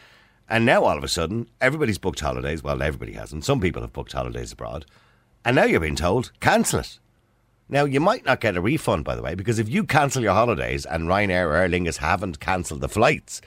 [0.49, 2.62] And now, all of a sudden, everybody's booked holidays.
[2.62, 3.45] Well, everybody hasn't.
[3.45, 4.87] Some people have booked holidays abroad.
[5.45, 6.99] And now you're being told, cancel it.
[7.73, 10.35] Now, you might not get a refund, by the way, because if you cancel your
[10.35, 13.41] holidays and Ryanair or Aer Lingus haven't cancelled the flights,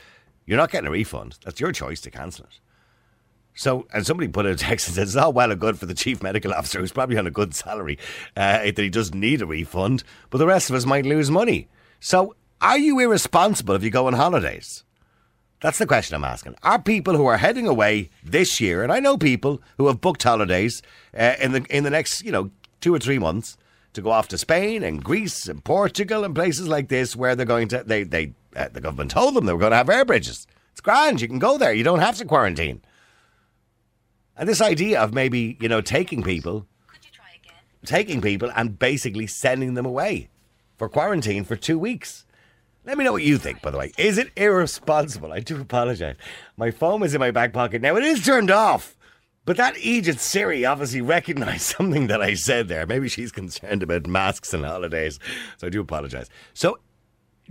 [0.48, 1.38] you're not getting a refund.
[1.46, 2.60] That's your choice to cancel it.
[3.54, 5.86] So, and somebody put in a text and said, it's not well and good for
[5.86, 8.00] the chief medical officer who's probably on a good salary
[8.36, 11.68] uh, that he doesn't need a refund, but the rest of us might lose money.
[12.00, 14.86] So, are you irresponsible if you go on holidays?
[15.62, 16.56] That's the question I'm asking.
[16.64, 20.24] Are people who are heading away this year, and I know people who have booked
[20.24, 20.82] holidays
[21.16, 22.50] uh, in the in the next, you know,
[22.82, 23.56] two or three months
[23.96, 27.46] to go off to Spain and Greece and Portugal and places like this where they're
[27.46, 30.06] going to they they uh, the government told them they were going to have air
[30.06, 30.48] bridges.
[30.72, 31.74] It's grand, you can go there.
[31.74, 32.82] You don't have to quarantine.
[34.38, 36.68] And this idea of maybe, you know, taking people
[37.86, 40.28] taking people and basically sending them away
[40.76, 42.26] for quarantine for 2 weeks.
[42.84, 43.92] Let me know what you think, by the way.
[43.98, 45.32] Is it irresponsible?
[45.32, 46.18] I do apologise.
[46.58, 47.82] My phone is in my back pocket.
[47.82, 48.96] Now, it is turned off.
[49.46, 52.86] But that Egypt Siri obviously recognised something that I said there.
[52.86, 55.20] Maybe she's concerned about masks and holidays.
[55.58, 56.30] So I do apologise.
[56.54, 56.80] So,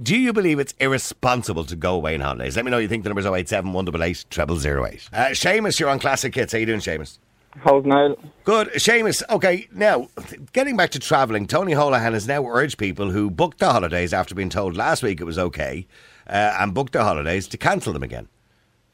[0.03, 2.57] do you believe it's irresponsible to go away on holidays?
[2.57, 3.05] Let me know you think.
[3.05, 5.09] The number's 087 188 0008.
[5.13, 6.53] Uh, Seamus, you're on Classic Hits.
[6.53, 7.19] How you doing, Seamus?
[7.59, 8.19] How's Niall?
[8.43, 8.73] Good.
[8.73, 10.09] Seamus, okay, now,
[10.53, 14.35] getting back to travelling, Tony Holohan has now urged people who booked their holidays after
[14.35, 15.87] being told last week it was okay
[16.27, 18.29] uh, and booked their holidays to cancel them again.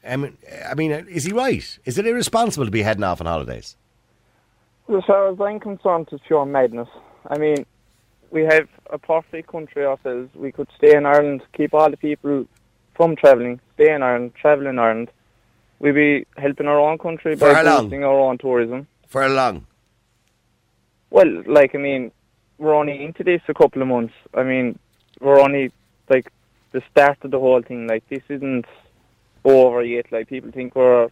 [0.07, 0.37] I mean,
[0.69, 1.79] I mean, is he right?
[1.85, 3.75] Is it irresponsible to be heading off on holidays?
[4.89, 6.89] As far as I'm concerned, it's pure madness.
[7.27, 7.65] I mean,
[8.31, 10.33] we have a perfect country ourselves.
[10.35, 12.45] We could stay in Ireland, keep all the people
[12.95, 15.11] from travelling, stay in Ireland, travel in Ireland.
[15.79, 18.87] We'd be helping our own country For by boosting our own tourism.
[19.07, 19.67] For how long?
[21.09, 22.11] Well, like, I mean,
[22.57, 24.13] we're only into this a couple of months.
[24.33, 24.77] I mean,
[25.19, 25.71] we're only,
[26.09, 26.31] like,
[26.71, 27.87] the start of the whole thing.
[27.87, 28.65] Like, this isn't
[29.43, 30.11] over yet.
[30.11, 31.09] Like, people think we're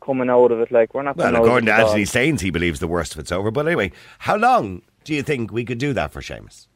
[0.00, 0.70] coming out of it.
[0.70, 1.16] Like we're not.
[1.16, 1.86] Well, according to of it at all.
[1.88, 3.50] Anthony Staines, he believes the worst of it's over.
[3.50, 6.66] But anyway, how long do you think we could do that for Seamus?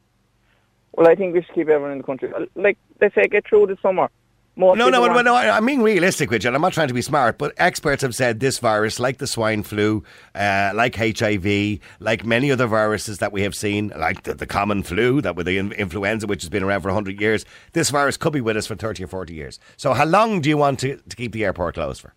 [0.93, 2.31] Well, I think we should keep everyone in the country.
[2.55, 4.09] Like they say, get through the summer.
[4.57, 5.35] Most No, no, no, no.
[5.35, 8.01] I I mean realistic with you, and I'm not trying to be smart, but experts
[8.03, 13.17] have said this virus, like the swine flu, uh, like HIV, like many other viruses
[13.17, 16.41] that we have seen, like the, the common flu, that with the in- influenza, which
[16.43, 19.07] has been around for 100 years, this virus could be with us for 30 or
[19.07, 19.59] 40 years.
[19.75, 22.13] So how long do you want to, to keep the airport closed for?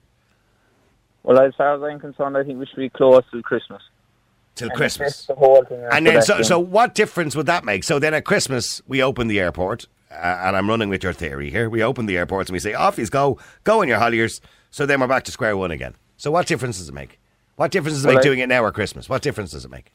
[1.24, 3.83] Well, as far as I'm concerned, I think we should be closed till Christmas.
[4.55, 5.27] Till And Christmas.
[5.27, 6.44] the whole thing And then, so, then.
[6.44, 7.83] so what difference would that make?
[7.85, 11.51] So then at Christmas, we open the airport, uh, and I'm running with your theory
[11.51, 11.68] here.
[11.68, 14.40] We open the airports and we say, off you go, go in your holiers.
[14.71, 15.94] So then we're back to square one again.
[16.16, 17.18] So what difference does it make?
[17.57, 19.09] What difference does it Well, make I- doing it now or Christmas?
[19.09, 19.92] What difference does it make?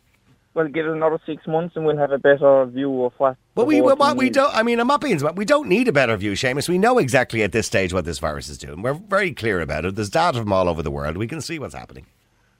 [0.55, 3.37] Well, give it another six months, and we'll have a better view of what.
[3.55, 5.35] Well, we, whole what we don't, I mean, I'm not being smart.
[5.35, 6.69] We don't need a better view, Seamus.
[6.69, 8.83] We know exactly at this stage what this virus is doing.
[8.83, 9.95] We're very clear about it.
[9.95, 11.17] There's data from all over the world.
[11.17, 12.05] We can see what's happening.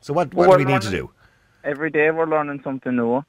[0.01, 1.11] So what, what Well, do we need to do?
[1.63, 3.23] Every day we're learning something new.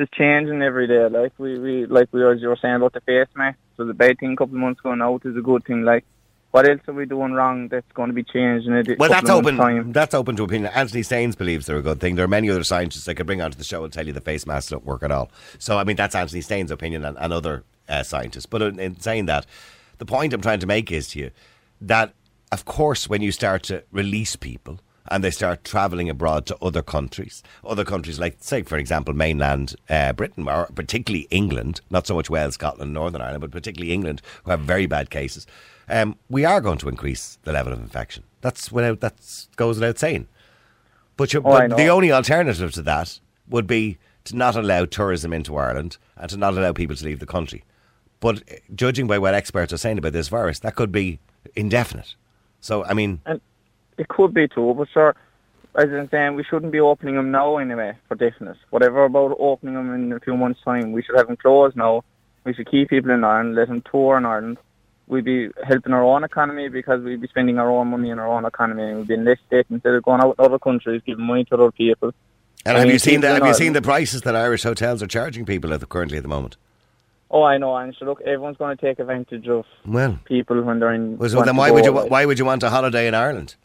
[0.00, 1.08] It's changing every day.
[1.08, 3.58] Like we, we like we were, you were saying about the face mask.
[3.76, 5.82] So the bad thing a couple of months ago now is a good thing.
[5.82, 6.04] Like
[6.50, 9.30] what else are we doing wrong that's going to be changed in a Well, that's
[9.30, 9.56] open.
[9.56, 9.92] time?
[9.92, 10.72] That's open to opinion.
[10.74, 12.16] Anthony Staines believes they're a good thing.
[12.16, 14.20] There are many other scientists I could bring onto the show and tell you the
[14.20, 15.30] face masks don't work at all.
[15.58, 18.46] So, I mean, that's Anthony Staines' opinion and, and other uh, scientists.
[18.46, 19.46] But in, in saying that,
[19.98, 21.30] the point I'm trying to make is to you
[21.82, 22.14] that,
[22.50, 26.82] of course, when you start to release people and they start travelling abroad to other
[26.82, 32.14] countries, other countries like, say, for example, mainland uh, Britain, or particularly England, not so
[32.14, 35.46] much Wales, Scotland, Northern Ireland, but particularly England, who have very bad cases,
[35.88, 38.22] um, we are going to increase the level of infection.
[38.40, 40.28] That's without that goes without saying.
[41.16, 45.32] But, you, Oh, but the only alternative to that would be to not allow tourism
[45.32, 47.64] into Ireland and to not allow people to leave the country.
[48.20, 51.18] But uh, judging by what experts are saying about this virus, that could be
[51.56, 52.14] indefinite.
[52.60, 53.20] So, I mean,
[54.00, 55.14] It could be too, but sure,
[55.76, 58.56] as I'm saying, we shouldn't be opening them now anyway, for definite.
[58.70, 62.02] Whatever about opening them in a few months' time, we should have them closed now.
[62.44, 64.56] We should keep people in Ireland, let them tour in Ireland.
[65.06, 68.28] We'd be helping our own economy because we'd be spending our own money in our
[68.28, 71.02] own economy and we'd be in this state instead of going out to other countries,
[71.04, 72.12] giving money to other people.
[72.64, 75.02] and I have mean, you seen the have you seen the prices that Irish hotels
[75.02, 76.56] are charging people at the, currently at the moment?
[77.32, 80.78] Oh, I know, and so look, everyone's going to take advantage of Well, people when
[80.80, 81.18] they're in.
[81.18, 83.56] well, so then why would you why would you want a holiday in Ireland?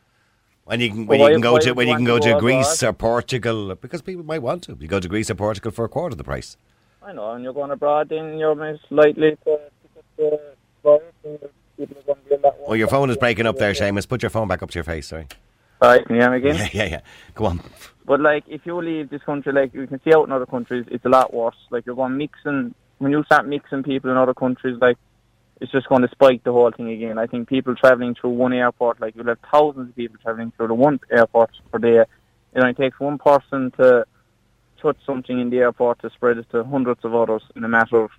[0.65, 2.39] When you can when Well, you can go to when you can go to to
[2.39, 2.89] Greece abroad?
[2.89, 4.75] or Portugal because people might want to.
[4.80, 6.58] You go to Greece or Portugal for a quarter of the price.
[7.04, 9.60] I know, and you're going abroad, then you're most likely to
[9.93, 10.39] pick the
[10.84, 11.39] virus, and
[11.78, 14.08] people are going to be a lot Oh, your phone is breaking up there, Seamus.
[14.10, 15.06] Put your phone back up to your face.
[15.08, 15.28] Sorry.
[15.84, 16.56] Sorry, can you hear me again?
[16.73, 16.99] Yeah, yeah, yeah.
[17.36, 17.62] Go on.
[18.08, 20.88] But like, if you leave this country, like you can see out in other countries,
[20.89, 21.56] it's a lot worse.
[21.69, 24.97] Like you're going mixing when you start mixing people in other countries, like
[25.62, 27.18] it's just going to spike the whole thing again.
[27.18, 30.68] I think people traveling through one airport, like you'll have thousands of people traveling through
[30.68, 32.00] the one airport per day.
[32.00, 32.08] It
[32.56, 34.06] only takes one person to
[34.82, 38.02] touch something in the airport to spread it to hundreds of others in a matter
[38.02, 38.12] of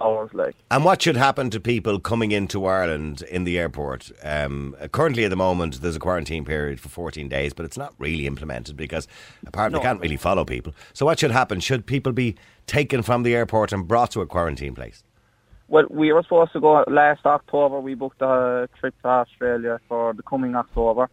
[0.00, 0.30] hours.
[0.32, 0.54] Like.
[0.70, 4.10] And what should happen to people coming into Ireland in the airport?
[4.22, 7.94] Um, currently, at the moment, there's a quarantine period for 14 days, but it's not
[7.98, 9.08] really implemented because
[9.46, 9.82] apparently No.
[9.82, 10.74] they can't really follow people.
[10.92, 11.60] So, what should happen?
[11.60, 15.02] Should people be taken from the airport and brought to a quarantine place?
[15.68, 17.80] Well, we were supposed to go last October.
[17.80, 21.08] We booked a trip to Australia for the coming October.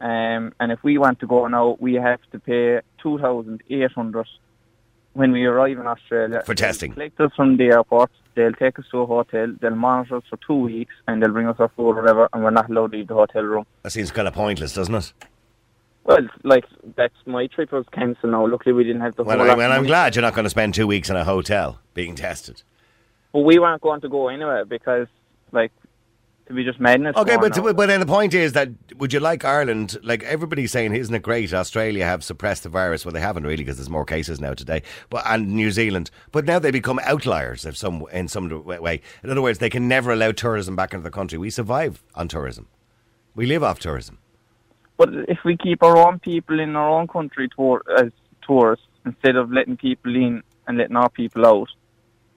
[0.00, 4.26] Um, and if we want to go now, we have to pay 2800
[5.14, 6.42] when we arrive in Australia.
[6.44, 6.90] For testing.
[6.90, 8.10] They'll collect us from the airport.
[8.34, 9.54] They'll take us to a hotel.
[9.60, 12.28] They'll monitor us for two weeks and they'll bring us our food or whatever.
[12.32, 13.64] And we're not allowed to leave the hotel room.
[13.82, 15.12] That seems kind of pointless, doesn't it?
[16.02, 18.46] Well, like, that's my trip was cancelled now.
[18.46, 20.74] Luckily, we didn't have the Well, I, well I'm glad you're not going to spend
[20.74, 22.62] two weeks in a hotel being tested.
[23.34, 25.08] But we weren't going to go anyway because,
[25.50, 25.72] like,
[26.46, 27.16] to be just madness.
[27.16, 29.96] Okay, but but then the point is that would you like Ireland?
[30.04, 31.52] Like everybody's saying, isn't it great?
[31.52, 33.04] Australia have suppressed the virus.
[33.04, 34.82] Well, they haven't really because there's more cases now today.
[35.10, 39.00] But and New Zealand, but now they become outliers of some in some way.
[39.24, 41.36] In other words, they can never allow tourism back into the country.
[41.36, 42.68] We survive on tourism.
[43.34, 44.18] We live off tourism.
[44.96, 48.12] But if we keep our own people in our own country tour, as
[48.46, 51.68] tourists instead of letting people in and letting our people out,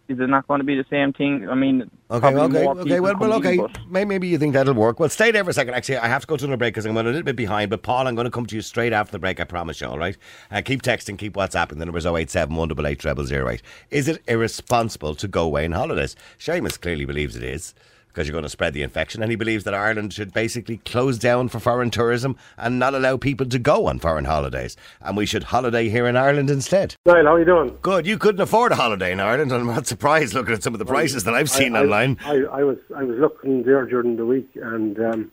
[0.09, 1.47] is it not going to be the same thing?
[1.49, 2.99] I mean, Okay, okay, okay.
[3.01, 3.59] Well, well, okay.
[3.89, 4.97] Maybe you think that'll work.
[4.99, 5.73] Well, stay there for a second.
[5.73, 7.69] Actually, I have to go to another break because I'm a little bit behind.
[7.69, 9.41] But Paul, I'm going to come to you straight after the break.
[9.41, 9.87] I promise you.
[9.87, 10.15] All right.
[10.49, 11.79] Uh, keep texting, keep WhatsApping.
[11.79, 13.61] The number is 087 188 0008.
[13.91, 16.15] Is it irresponsible to go away on holidays?
[16.39, 17.73] Seamus clearly believes it is
[18.07, 21.17] because you're going to spread the infection, and he believes that Ireland should basically close
[21.19, 25.25] down for foreign tourism and not allow people to go on foreign holidays, and we
[25.25, 26.95] should holiday here in Ireland instead.
[27.05, 27.77] Niall, how are you doing?
[27.81, 28.07] Good.
[28.07, 30.85] You couldn't afford a holiday in Ireland, I'm not surprised looking at some of the
[30.85, 32.17] prices that I've seen I, online.
[32.25, 35.31] I, I was I was looking there during the week, and um,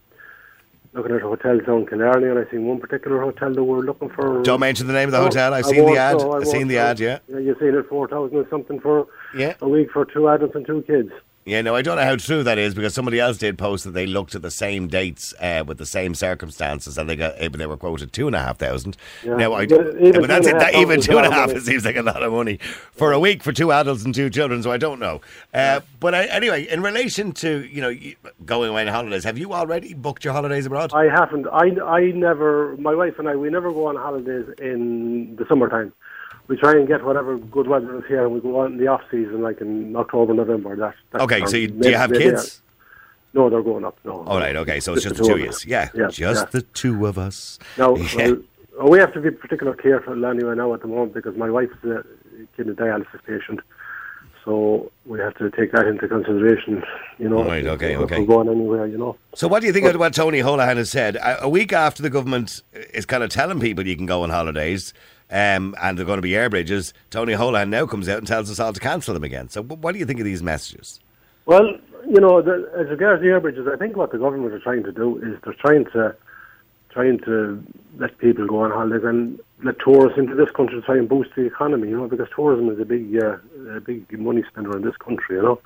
[0.93, 4.11] looking at hotels down Killarney, and I seen one particular hotel that we were looking
[4.11, 4.43] for.
[4.43, 5.55] Don't mention the name of the hotel.
[5.55, 6.21] I've I seen the ad.
[6.21, 7.01] I I've seen the ad.
[7.01, 7.19] Yeah.
[7.29, 9.55] Yeah, you've seen it four thousand or something for Yeah.
[9.61, 11.11] a week for two adults and two kids.
[11.47, 13.91] Yeah, no, I don't know how true that is because somebody else did post that
[13.91, 17.59] they looked at the same dates uh, with the same circumstances and they got but
[17.59, 18.97] they were quoted two and a half thousand.
[19.23, 19.37] Yeah.
[19.37, 20.59] Now, I, But even but that's it.
[20.59, 22.33] That, even two and a a lot of half it seems like a lot of
[22.33, 22.57] money
[22.93, 24.63] for a week for two adults and two children.
[24.63, 25.21] So I don't know.
[25.53, 27.95] Uh, but I, anyway, in relation to you know
[28.47, 30.93] going away on holidays, have you already booked your holidays abroad?
[30.95, 31.47] I haven't.
[31.49, 32.75] I, I never.
[32.79, 35.93] My wife and I, we never go on holidays in the summertime.
[36.47, 38.87] We try and get whatever good weather is here, and we go out in the
[38.89, 40.77] off season, like in October, November.
[40.77, 40.95] That.
[41.11, 42.61] that's okay, so you, do you have kids?
[42.63, 43.97] uh, No, they're going up.
[44.05, 44.25] No.
[44.25, 45.65] All right, okay, so it's just Just the two of us.
[45.65, 45.89] Yeah.
[45.95, 46.51] Yeah, just yeah.
[46.51, 47.59] the two of us.
[47.79, 48.35] No, Yeah.
[48.79, 51.83] well, we have to be particular careful anyway now at the moment because my wife's
[51.85, 52.05] a
[52.57, 53.61] kidney dialysis patient,
[54.45, 56.83] so we have to take that into consideration.
[57.19, 58.19] You know, Right, okay, okay.
[58.21, 59.17] We're going anywhere, you know.
[59.35, 61.17] So, what do you think of what Tony Holohan has said?
[61.41, 62.61] A week after the government
[62.93, 64.93] is kind of telling people you can go on holidays
[65.31, 68.51] um, and they're going to be air bridges, Tony Holohan now comes out and tells
[68.51, 69.49] us all to cancel them again.
[69.49, 71.01] So, what do you think of these messages?
[71.47, 71.77] Well,
[72.09, 74.83] you know, the, as regards the air bridges, I think what the government are trying
[74.85, 76.15] to do is they're trying to
[76.91, 77.63] trying to
[77.99, 81.31] let people go on holidays and let tourists into this country to try and boost
[81.35, 81.89] the economy.
[81.89, 83.39] You know, because tourism is a big uh,
[83.77, 85.37] a big money spender in this country.
[85.37, 85.61] You know.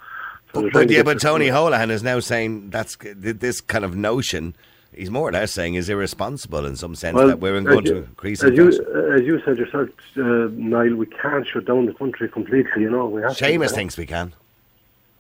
[0.55, 4.57] So they're But yeah, but Tony Holohan is now saying that's this kind of notion.
[4.95, 7.97] He's more or less saying is irresponsible in some sense that we're going you- to
[8.05, 12.29] increase as you, as you said yourself, uh, Niall, we can't shut down the country
[12.29, 12.83] completely.
[12.83, 14.33] You know, we have to- Seamus thinks we can.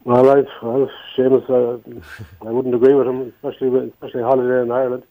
[0.04, 4.70] Well, I, well, Seamus, uh, I wouldn't agree with him, especially with, especially holiday in
[4.70, 5.02] Ireland.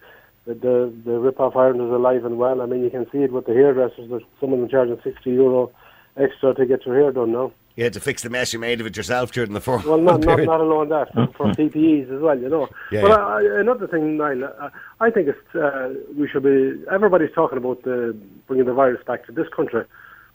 [0.45, 2.61] The, the the rip off Ireland is alive and well.
[2.61, 4.09] I mean, you can see it with the hairdressers.
[4.09, 5.71] There's some of them charging sixty euro
[6.15, 7.51] extra to get your hair done now.
[7.77, 9.77] You had to fix the mess you made of it yourself during the four.
[9.85, 10.47] Well, not not, period.
[10.47, 12.67] not alone that for, PPEs as well, you know.
[12.91, 13.17] Yeah, but yeah.
[13.17, 14.69] I, another thing, Niall, uh,
[14.99, 16.83] I think it's uh, we should be.
[16.91, 18.17] Everybody's talking about the
[18.47, 19.85] bringing the virus back to this country,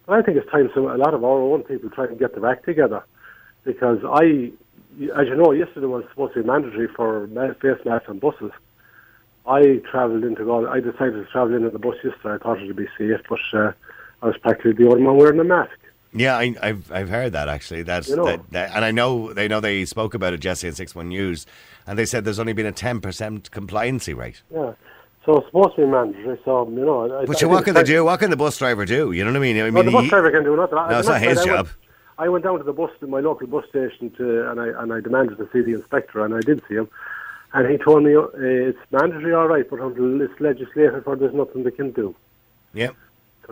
[0.06, 2.32] but I think it's time some a lot of our own people try and get
[2.32, 3.04] their act together,
[3.64, 4.52] because I,
[5.18, 7.26] as you know, yesterday was supposed to be mandatory for
[7.60, 8.52] face masks on buses.
[9.48, 10.66] I travelled into God.
[10.66, 12.36] I decided to travel in on the bus yesterday.
[12.36, 13.72] I thought it would be safe, but uh,
[14.22, 15.76] I was practically the only one wearing a mask.
[16.14, 17.82] Yeah, I, I've I've heard that actually.
[17.82, 18.24] That's You know.
[18.26, 21.08] that, that, and I know they know they spoke about it, Jesse and Six One
[21.08, 21.46] News,
[21.86, 24.42] and they said there's only been a ten percent compliancy rate.
[24.52, 24.72] Yeah.
[25.24, 26.38] So it's supposed to be mandatory.
[26.44, 27.02] So you know.
[27.02, 28.04] I, I But think what can they do?
[28.04, 29.12] What can the bus driver do?
[29.12, 29.56] You know what I mean?
[29.58, 30.76] I mean, Well, the bus driver can do nothing.
[30.76, 31.66] No, it's not his I job.
[31.66, 31.76] Went,
[32.18, 34.92] I went down to the bus, to my local bus station, to, and I and
[34.92, 36.88] I demanded to see the inspector, and I did see him,
[37.54, 41.32] and he told me uh, it's mandatory, all right, but until it's legislated for, there's
[41.34, 42.14] nothing they can do.
[42.74, 42.90] yeah.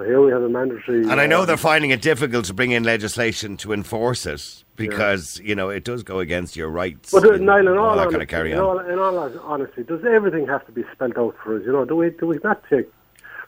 [0.01, 1.03] So here we have a mandatory.
[1.03, 4.65] And I know uh, they're finding it difficult to bring in legislation to enforce it
[4.75, 7.11] because you know it does go against your rights.
[7.11, 10.03] But uh, Niall, in all honesty, kind of carry in, all, in all honesty, does
[10.07, 11.65] everything have to be spelled out for us?
[11.67, 12.91] You know, do we do we not take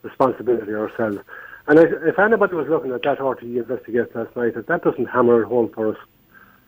[0.02, 1.20] responsibility ourselves?
[1.68, 5.06] And if, if anybody was looking at that RTE investigation last night, if that doesn't
[5.06, 5.96] hammer it home for us.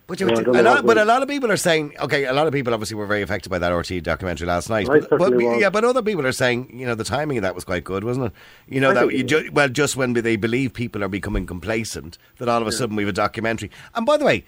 [0.06, 2.46] But, you, No, a lot, but a lot of people are saying, okay, a lot
[2.46, 4.86] of people obviously were very affected by that RT documentary last night.
[4.86, 7.64] But, but- yeah, but other people are saying, you know, the timing of that was
[7.64, 8.32] quite good, wasn't it?
[8.68, 12.18] You know, I that you ju- well, just when they believe people are becoming complacent,
[12.36, 13.70] that all of a sudden we have a documentary.
[13.94, 14.44] And by the way,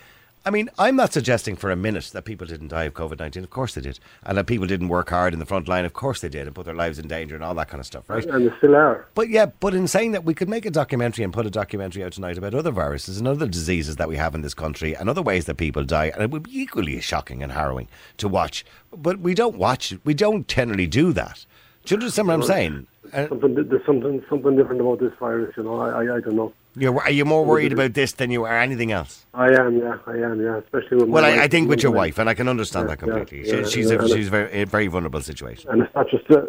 [0.46, 3.42] I mean, I'm not suggesting for a minute that people didn't die of COVID 19.
[3.42, 3.98] Of course they did.
[4.22, 5.84] And that people didn't work hard in the front line.
[5.84, 7.86] Of course they did and put their lives in danger and all that kind of
[7.86, 8.24] stuff, right?
[8.24, 9.08] And they still are.
[9.16, 12.04] But yeah, but in saying that, we could make a documentary and put a documentary
[12.04, 15.10] out tonight about other viruses and other diseases that we have in this country and
[15.10, 17.88] other ways that people die, and it would be equally shocking and harrowing
[18.18, 18.64] to watch.
[18.96, 20.00] But we don't watch it.
[20.04, 21.44] We don't generally do that.
[21.86, 22.86] Do you understand what I'm saying?
[23.12, 25.80] Uh, Something, there's something something different about this virus, you know.
[25.80, 26.52] I, I, I don't know.
[26.74, 29.24] you're, are you more worried about this than you are anything else?
[29.32, 30.56] I am, yeah, I am, yeah.
[30.56, 32.96] Especially with my Well, I, I think with your wife, and I can understand Yeah,
[32.96, 33.46] that completely.
[33.48, 35.70] yeah, she, she's yeah, a, she's a very, a very vulnerable situation.
[35.70, 36.28] And it's not just.
[36.28, 36.42] Uh,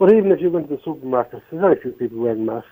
[0.00, 2.68] but even if you went to the supermarket, there's very few people wearing masks.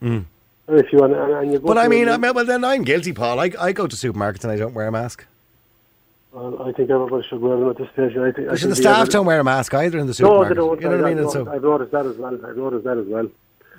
[0.00, 0.24] Few,
[0.68, 1.68] and, and, and you go.
[1.68, 3.38] But I mean, I mean, well, then I'm guilty, Paul.
[3.38, 5.24] I, I go to supermarkets and I don't wear a mask.
[6.32, 8.16] Well, I think everybody should wear them at this stage.
[8.16, 8.48] I think.
[8.48, 10.80] I Should the staff don't wear a mask either in the No, they don't.
[10.80, 11.24] You know what I mean?
[11.24, 12.34] I've, so, I've noticed that as well.
[12.46, 13.28] I've noticed that as well.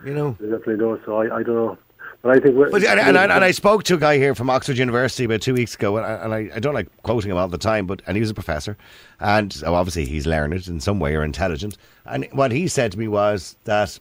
[0.06, 0.38] you know.
[0.39, 0.99] They definitely do.
[1.06, 1.78] So I, I don't know.
[2.22, 2.56] But I think.
[2.56, 5.24] we're- But and, and, I, and I spoke to a guy here from Oxford University
[5.24, 7.58] about two weeks ago, and, I, and I, I don't like quoting him all the
[7.58, 8.78] time, but and he was a professor,
[9.20, 11.76] and oh, obviously he's learned it in some way or intelligent.
[12.06, 13.99] And what he said to me was that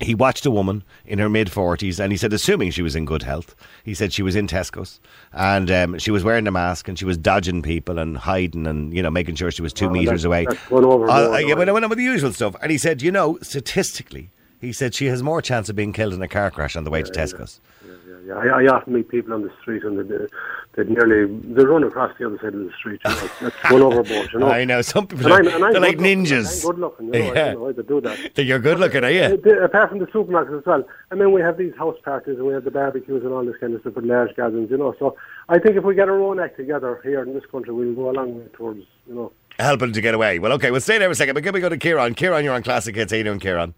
[0.00, 3.04] he watched a woman in her mid forties, and he said, assuming she was in
[3.04, 4.98] good health, he said she was in Tesco's,
[5.32, 8.92] and um, she was wearing a mask, and she was dodging people and hiding, and
[8.94, 10.46] you know making sure she was two Oh, meters that's- away.
[10.46, 12.56] that's over Uh, yeah, but with the usual stuff.
[12.60, 14.30] And he said, you know, statistically,
[14.60, 16.90] he said she has more chance of being killed in a car crash on the
[16.90, 17.60] way to Tesco's.
[17.86, 17.92] yeah.
[18.32, 20.26] I, I often meet people on the street and they,
[20.74, 23.00] they nearly they run across the other side of the street.
[23.04, 24.32] You know, that's one overboard.
[24.32, 24.48] You know.
[24.48, 25.32] I know some people.
[25.32, 26.64] And Are, they're like looking, ninjas.
[26.64, 27.06] Good looking.
[27.06, 27.30] You know, Yeah.
[27.30, 28.38] I don't know to do that.
[28.44, 29.24] You're good looking, are you?
[29.62, 30.84] Apart from the supermarkets as well.
[31.10, 33.56] I mean, we have these house parties and we have the barbecues and all this
[33.60, 34.94] kind of stuff with large gatherings, you know.
[34.98, 35.16] So
[35.48, 38.10] I think if we get our own act together here in this country, we'll go
[38.10, 39.32] a long way towards, you know.
[39.58, 40.40] Helping to get away.
[40.40, 41.34] Well, okay, we'll stay there for a second.
[41.34, 42.14] But can we go to Kieran?
[42.14, 43.12] Kieran, you're on Classic Hits.
[43.12, 43.72] How you doing, Kieran?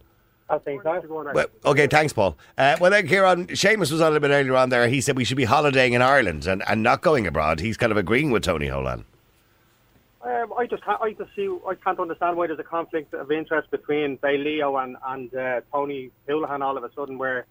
[0.48, 1.02] I think so.
[1.34, 2.36] Well, okay, thanks, Paul.
[2.56, 4.86] Uh, well, then, Kieran, Seamus was on a little bit earlier on there.
[4.86, 7.58] He said we should be holidaying in Ireland and, and not going abroad.
[7.58, 9.04] He's kind of agreeing with Tony Holohan.
[10.22, 13.30] Um, I just can't, I just see I can't understand why there's a conflict of
[13.30, 17.46] interest between say Leo and and uh, Tony Houlihan all of a sudden where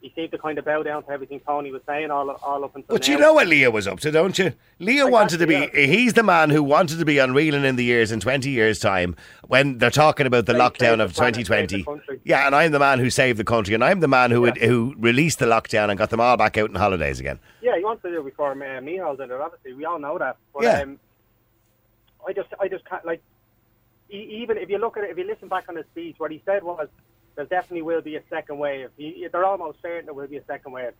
[0.00, 2.74] he seemed to kind of bow down to everything Tony was saying all all up
[2.74, 3.12] until But now.
[3.14, 4.54] you know what Leo was up to, don't you?
[4.78, 7.76] Leo wanted to be, Exactly, he's the man who wanted to be on unreeling in
[7.76, 9.14] the years in 20 years' time
[9.46, 11.84] when they're talking about the They lockdown of the 2020.
[11.84, 12.20] saved.
[12.24, 14.66] Yeah, and I'm the man who saved the country, and I'm the man who, Yeah.
[14.66, 17.38] who released the lockdown and got them all back out on holidays again.
[17.60, 19.38] Yeah, he wants to do it before uh, Micheál's in it.
[19.38, 20.36] Obviously, we all know that.
[20.54, 20.80] But Yeah.
[20.80, 20.98] um,
[22.26, 23.22] I just I just can't like
[24.10, 26.42] even if you look at it, if you listen back on his speech, what he
[26.44, 26.88] said was
[27.36, 28.90] there definitely will be a second wave.
[28.98, 30.92] They're almost certain there will be a second wave.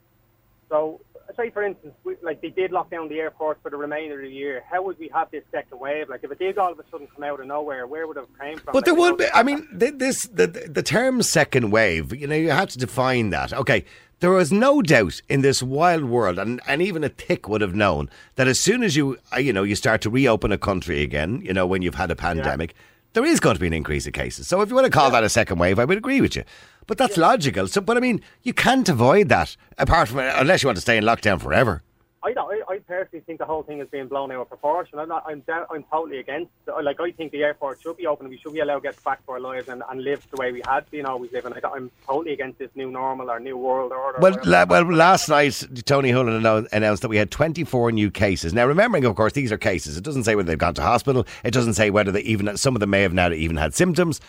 [0.68, 1.00] So,
[1.36, 4.22] say for instance, we, like they did lock down the airport for the remainder of
[4.22, 4.62] the year.
[4.70, 6.08] How would we have this second wave?
[6.08, 8.20] Like if it did all of a sudden come out of nowhere, where would it
[8.20, 8.72] have came from?
[8.72, 9.26] But there Like, would be.
[9.34, 12.14] I mean, this the the term second wave.
[12.14, 13.52] You know, you have to define that.
[13.52, 13.84] Okay,
[14.20, 17.74] there was no doubt in this wild world, and, and even a tick would have
[17.74, 21.02] known that as soon as you uh, you know you start to reopen a country
[21.02, 22.74] again, you know, when you've had a pandemic,
[23.12, 24.46] there is going to be an increase of cases.
[24.48, 26.44] So if you want to call that a second wave, I would agree with you.
[26.86, 27.66] But that's logical.
[27.68, 30.96] So, but I mean, you can't avoid that apart from unless you want to stay
[30.96, 31.82] in lockdown forever.
[32.22, 32.52] I don't.
[32.52, 34.98] I, I personally think the whole thing is being blown out of proportion.
[34.98, 35.24] I'm not.
[35.26, 35.40] I'm.
[35.40, 36.50] De- I'm totally against.
[36.82, 38.28] Like I think the airport should be open.
[38.28, 40.52] We should be allowed to get back to our lives and, and live the way
[40.52, 41.54] we had been always living.
[41.54, 44.18] I I'm totally against this new normal or new world order.
[44.20, 48.52] Well, la- well, last night Tony Holohan announced that we had 24 new cases.
[48.52, 49.96] Now, remembering, of course, these are cases.
[49.96, 51.26] It doesn't say whether they've gone to hospital.
[51.42, 54.20] It doesn't say whether they even some of them may have now even had symptoms.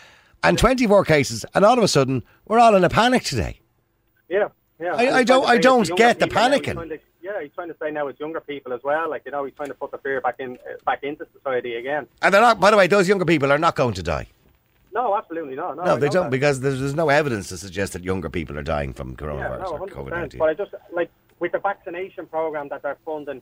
[0.44, 3.60] And 24 cases, and all of a sudden we're all in a panic today.
[4.30, 4.48] yeah,
[4.80, 4.94] yeah.
[4.96, 7.02] I- I don't- I don't get the panicking.
[7.34, 9.10] Yeah, he's trying to say now it's younger people as well.
[9.10, 11.76] Like you know, he's trying to put the fear back in, uh, back into society
[11.76, 12.08] again.
[12.22, 12.60] And they're not.
[12.60, 14.28] By the way, those younger people are not going to die.
[14.94, 15.78] No, absolutely not.
[15.78, 16.32] No, No, they don't that.
[16.32, 19.62] because there's, there's no evidence to suggest that younger people are dying from Yeah, coronavirus
[19.62, 19.92] no, or 100%.
[19.94, 21.10] COVID But I just like
[21.40, 23.42] with the vaccination program that they're funding,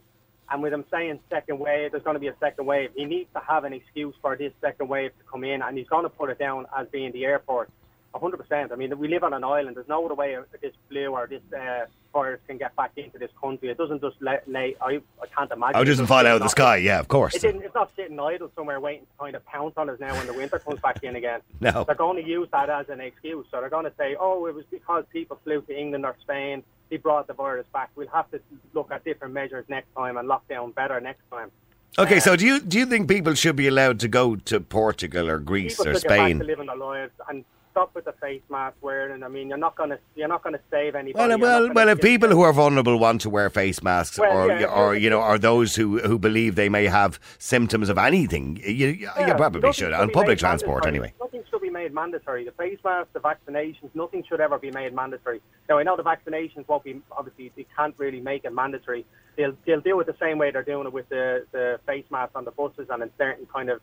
[0.52, 2.92] and with him saying second wave, there's going to be a second wave.
[2.96, 5.88] He needs to have an excuse for this second wave to come in, and he's
[5.88, 7.70] going to put it down as being the airport.
[8.14, 8.72] 100%.
[8.72, 9.76] I mean, we live on an island.
[9.76, 13.30] There's no other way this flu or this uh, virus can get back into this
[13.40, 13.70] country.
[13.70, 14.40] It doesn't just lay.
[14.48, 15.76] lay I, I can't imagine.
[15.76, 16.78] Oh, it doesn't fall out of the sky.
[16.78, 17.36] Yeah, of course.
[17.36, 20.14] It didn't, it's not sitting idle somewhere waiting to kind of pounce on us now
[20.16, 21.42] when the winter comes back in again.
[21.62, 21.84] No.
[21.84, 23.46] They're going to use that as an excuse.
[23.52, 26.64] So they're going to say, oh, it was because people flew to England or Spain.
[26.90, 27.90] They brought the virus back.
[27.96, 28.40] We'll have to
[28.74, 31.52] look at different measures next time and lock down better next time.
[31.98, 35.30] Okay, so do you do you think people should be allowed to go to Portugal
[35.30, 36.48] or Greece People or should get back to Spain?
[36.48, 39.24] living their lives and stop with the face mask wearing.
[39.24, 41.28] I mean, you're not going to you're not going to save anybody.
[41.28, 41.90] Well, well, well.
[41.90, 45.10] If people who are vulnerable want to wear face masks, Well, or yeah, or you
[45.10, 49.34] know, or those who who believe they may have symptoms of anything, you, you, you
[49.36, 51.10] probably should should on public transport mandatory.
[51.10, 51.14] anyway.
[51.22, 52.46] Nothing should be made mandatory.
[52.46, 55.42] The face masks, the vaccinations, nothing should ever be made mandatory.
[55.70, 59.06] Now I know the vaccinations won't be obviously they can't really make it mandatory.
[59.38, 62.36] They'll they'll do it the same way they're doing it with the the face masks
[62.36, 63.82] on the buses and in certain kind of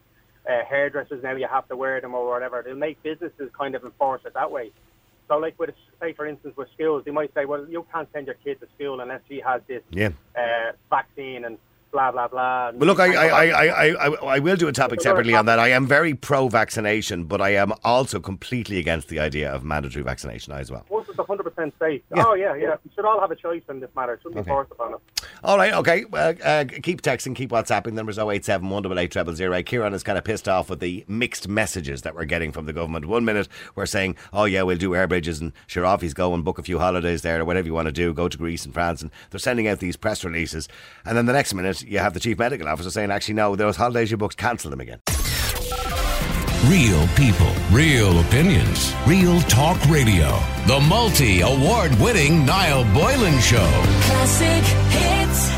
[0.48, 2.62] uh, hairdressers now you have to wear them or whatever.
[2.64, 4.70] They'll make businesses kind of enforce it that way.
[5.28, 5.70] So like with
[6.00, 8.68] say for instance with schools, they might say, well you can't send your kid to
[8.76, 10.10] school unless he has this Yeah.
[10.36, 11.58] uh, vaccine and
[11.96, 12.72] blah blah blah.
[12.72, 15.58] But look, I, I, I, I, I, I will do a topic separately on that.
[15.58, 20.52] I am very pro-vaccination, but I am also completely against the idea of mandatory vaccination
[20.52, 20.84] as well.
[20.90, 22.02] Once it's 100% safe.
[22.14, 22.24] Yeah.
[22.26, 22.76] Oh, yeah, yeah.
[22.84, 24.12] We should all have a choice in this matter.
[24.14, 24.44] It shouldn't Okay.
[24.44, 25.00] be forced upon us.
[25.42, 26.04] All right, okay.
[26.04, 27.94] Well, uh, keep texting, keep WhatsApping.
[27.94, 29.62] Numbers 087 188 00.
[29.62, 32.72] Kieran is kind of pissed off with the mixed messages that we're getting from the
[32.74, 33.06] government.
[33.06, 36.34] One minute we're saying, oh, yeah, we'll do air bridges and sure off he's go
[36.34, 38.64] and book a few holidays there or whatever you want to do, go to Greece
[38.66, 39.00] and France.
[39.00, 40.68] And they're sending out these press releases.
[41.06, 43.76] And then the next minute you have the chief medical officer saying, actually, no, those
[43.76, 45.00] holidays you booked, cancel them again.
[46.66, 50.38] Real people, real opinions, real talk radio.
[50.66, 53.70] The multi award winning Niall Boylan Show.
[54.02, 55.55] Classic hits.